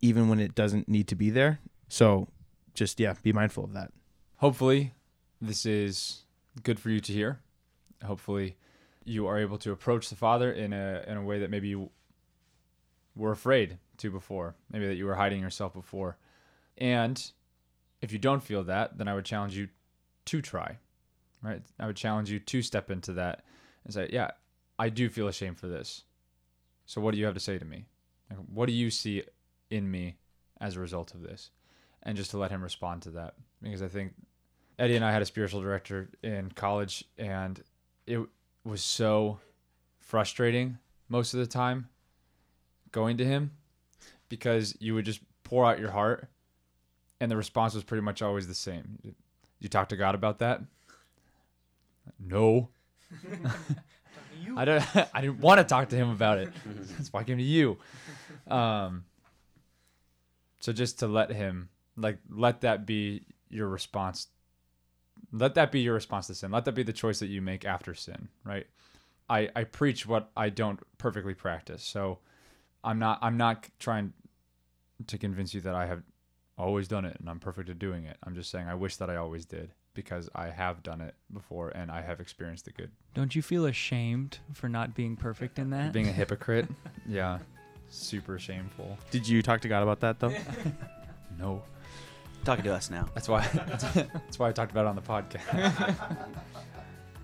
even 0.00 0.28
when 0.28 0.40
it 0.40 0.54
doesn't 0.54 0.88
need 0.88 1.08
to 1.08 1.14
be 1.14 1.30
there. 1.30 1.60
So 1.88 2.28
just 2.74 2.98
yeah, 2.98 3.14
be 3.22 3.32
mindful 3.32 3.64
of 3.64 3.72
that. 3.74 3.92
Hopefully, 4.36 4.92
this 5.40 5.64
is 5.64 6.22
good 6.62 6.80
for 6.80 6.90
you 6.90 7.00
to 7.00 7.12
hear. 7.12 7.40
Hopefully, 8.04 8.56
you 9.04 9.26
are 9.26 9.38
able 9.38 9.58
to 9.58 9.72
approach 9.72 10.08
the 10.08 10.16
Father 10.16 10.52
in 10.52 10.72
a 10.72 11.04
in 11.06 11.16
a 11.16 11.22
way 11.22 11.38
that 11.38 11.50
maybe 11.50 11.68
you 11.68 11.90
were 13.14 13.30
afraid 13.30 13.78
to 13.98 14.10
before, 14.10 14.56
maybe 14.70 14.86
that 14.86 14.96
you 14.96 15.06
were 15.06 15.14
hiding 15.14 15.40
yourself 15.40 15.72
before. 15.72 16.16
And 16.76 17.30
if 18.04 18.12
you 18.12 18.18
don't 18.18 18.42
feel 18.42 18.62
that, 18.64 18.98
then 18.98 19.08
I 19.08 19.14
would 19.14 19.24
challenge 19.24 19.56
you 19.56 19.68
to 20.26 20.42
try. 20.42 20.78
Right? 21.42 21.62
I 21.80 21.86
would 21.86 21.96
challenge 21.96 22.30
you 22.30 22.38
to 22.38 22.62
step 22.62 22.90
into 22.90 23.14
that 23.14 23.44
and 23.84 23.92
say, 23.92 24.08
"Yeah, 24.12 24.30
I 24.78 24.90
do 24.90 25.08
feel 25.08 25.28
ashamed 25.28 25.58
for 25.58 25.68
this. 25.68 26.04
So 26.86 27.00
what 27.00 27.12
do 27.12 27.18
you 27.18 27.24
have 27.24 27.34
to 27.34 27.40
say 27.40 27.58
to 27.58 27.64
me? 27.64 27.86
Like, 28.30 28.38
what 28.40 28.66
do 28.66 28.72
you 28.72 28.90
see 28.90 29.24
in 29.70 29.90
me 29.90 30.16
as 30.60 30.76
a 30.76 30.80
result 30.80 31.14
of 31.14 31.22
this?" 31.22 31.50
And 32.02 32.16
just 32.16 32.30
to 32.32 32.38
let 32.38 32.50
him 32.50 32.62
respond 32.62 33.02
to 33.02 33.10
that, 33.12 33.34
because 33.62 33.82
I 33.82 33.88
think 33.88 34.12
Eddie 34.78 34.96
and 34.96 35.04
I 35.04 35.12
had 35.12 35.22
a 35.22 35.26
spiritual 35.26 35.62
director 35.62 36.10
in 36.22 36.50
college, 36.50 37.04
and 37.16 37.62
it 38.06 38.20
was 38.64 38.82
so 38.82 39.40
frustrating 39.98 40.78
most 41.08 41.32
of 41.32 41.40
the 41.40 41.46
time 41.46 41.88
going 42.92 43.16
to 43.16 43.24
him 43.24 43.52
because 44.28 44.76
you 44.80 44.94
would 44.94 45.04
just 45.04 45.20
pour 45.42 45.64
out 45.64 45.78
your 45.78 45.90
heart, 45.90 46.28
and 47.24 47.30
the 47.30 47.38
response 47.38 47.74
was 47.74 47.84
pretty 47.84 48.02
much 48.02 48.20
always 48.20 48.46
the 48.46 48.54
same. 48.54 48.98
You 49.58 49.68
talk 49.70 49.88
to 49.88 49.96
God 49.96 50.14
about 50.14 50.40
that? 50.40 50.60
No. 52.20 52.68
I 54.56 54.66
don't. 54.66 54.84
I 55.14 55.22
didn't 55.22 55.40
want 55.40 55.56
to 55.58 55.64
talk 55.64 55.88
to 55.88 55.96
him 55.96 56.10
about 56.10 56.36
it. 56.36 56.52
That's 56.98 57.10
why 57.10 57.20
I 57.20 57.24
came 57.24 57.38
to 57.38 57.42
you. 57.42 57.78
Um. 58.46 59.06
So 60.60 60.74
just 60.74 60.98
to 60.98 61.06
let 61.06 61.30
him, 61.30 61.70
like, 61.96 62.18
let 62.28 62.60
that 62.60 62.84
be 62.84 63.22
your 63.48 63.68
response. 63.68 64.28
Let 65.32 65.54
that 65.54 65.72
be 65.72 65.80
your 65.80 65.94
response 65.94 66.26
to 66.26 66.34
sin. 66.34 66.50
Let 66.50 66.66
that 66.66 66.72
be 66.72 66.82
the 66.82 66.92
choice 66.92 67.20
that 67.20 67.28
you 67.28 67.40
make 67.40 67.64
after 67.64 67.94
sin. 67.94 68.28
Right. 68.44 68.66
I 69.30 69.48
I 69.56 69.64
preach 69.64 70.06
what 70.06 70.30
I 70.36 70.50
don't 70.50 70.78
perfectly 70.98 71.32
practice. 71.32 71.82
So 71.82 72.18
I'm 72.82 72.98
not 72.98 73.18
I'm 73.22 73.38
not 73.38 73.66
trying 73.78 74.12
to 75.06 75.16
convince 75.16 75.54
you 75.54 75.62
that 75.62 75.74
I 75.74 75.86
have 75.86 76.02
always 76.56 76.86
done 76.88 77.04
it 77.04 77.16
and 77.18 77.28
I'm 77.28 77.40
perfect 77.40 77.68
at 77.68 77.78
doing 77.78 78.04
it. 78.04 78.16
I'm 78.24 78.34
just 78.34 78.50
saying 78.50 78.68
I 78.68 78.74
wish 78.74 78.96
that 78.96 79.10
I 79.10 79.16
always 79.16 79.44
did 79.44 79.70
because 79.94 80.28
I 80.34 80.48
have 80.48 80.82
done 80.82 81.00
it 81.00 81.14
before 81.32 81.68
and 81.70 81.90
I 81.90 82.02
have 82.02 82.20
experienced 82.20 82.64
the 82.64 82.72
good. 82.72 82.90
Don't 83.14 83.34
you 83.34 83.42
feel 83.42 83.66
ashamed 83.66 84.38
for 84.52 84.68
not 84.68 84.94
being 84.94 85.16
perfect 85.16 85.58
in 85.58 85.70
that? 85.70 85.92
Being 85.92 86.08
a 86.08 86.12
hypocrite, 86.12 86.68
yeah, 87.08 87.38
super 87.90 88.38
shameful. 88.38 88.98
Did 89.10 89.26
you 89.28 89.42
talk 89.42 89.60
to 89.62 89.68
God 89.68 89.82
about 89.82 90.00
that 90.00 90.20
though? 90.20 90.34
No, 91.38 91.62
Talking 92.44 92.62
to 92.64 92.72
us 92.74 92.90
now. 92.90 93.08
that's 93.14 93.28
why 93.28 93.44
that's, 93.54 93.82
that's 93.94 94.38
why 94.38 94.48
I 94.48 94.52
talked 94.52 94.70
about 94.70 94.84
it 94.84 94.88
on 94.88 94.94
the 94.96 95.02
podcast. 95.02 95.96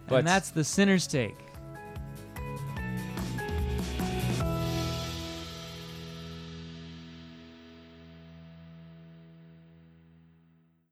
But- 0.08 0.18
and 0.20 0.26
that's 0.26 0.50
the 0.50 0.64
sinner's 0.64 1.06
take. 1.06 1.36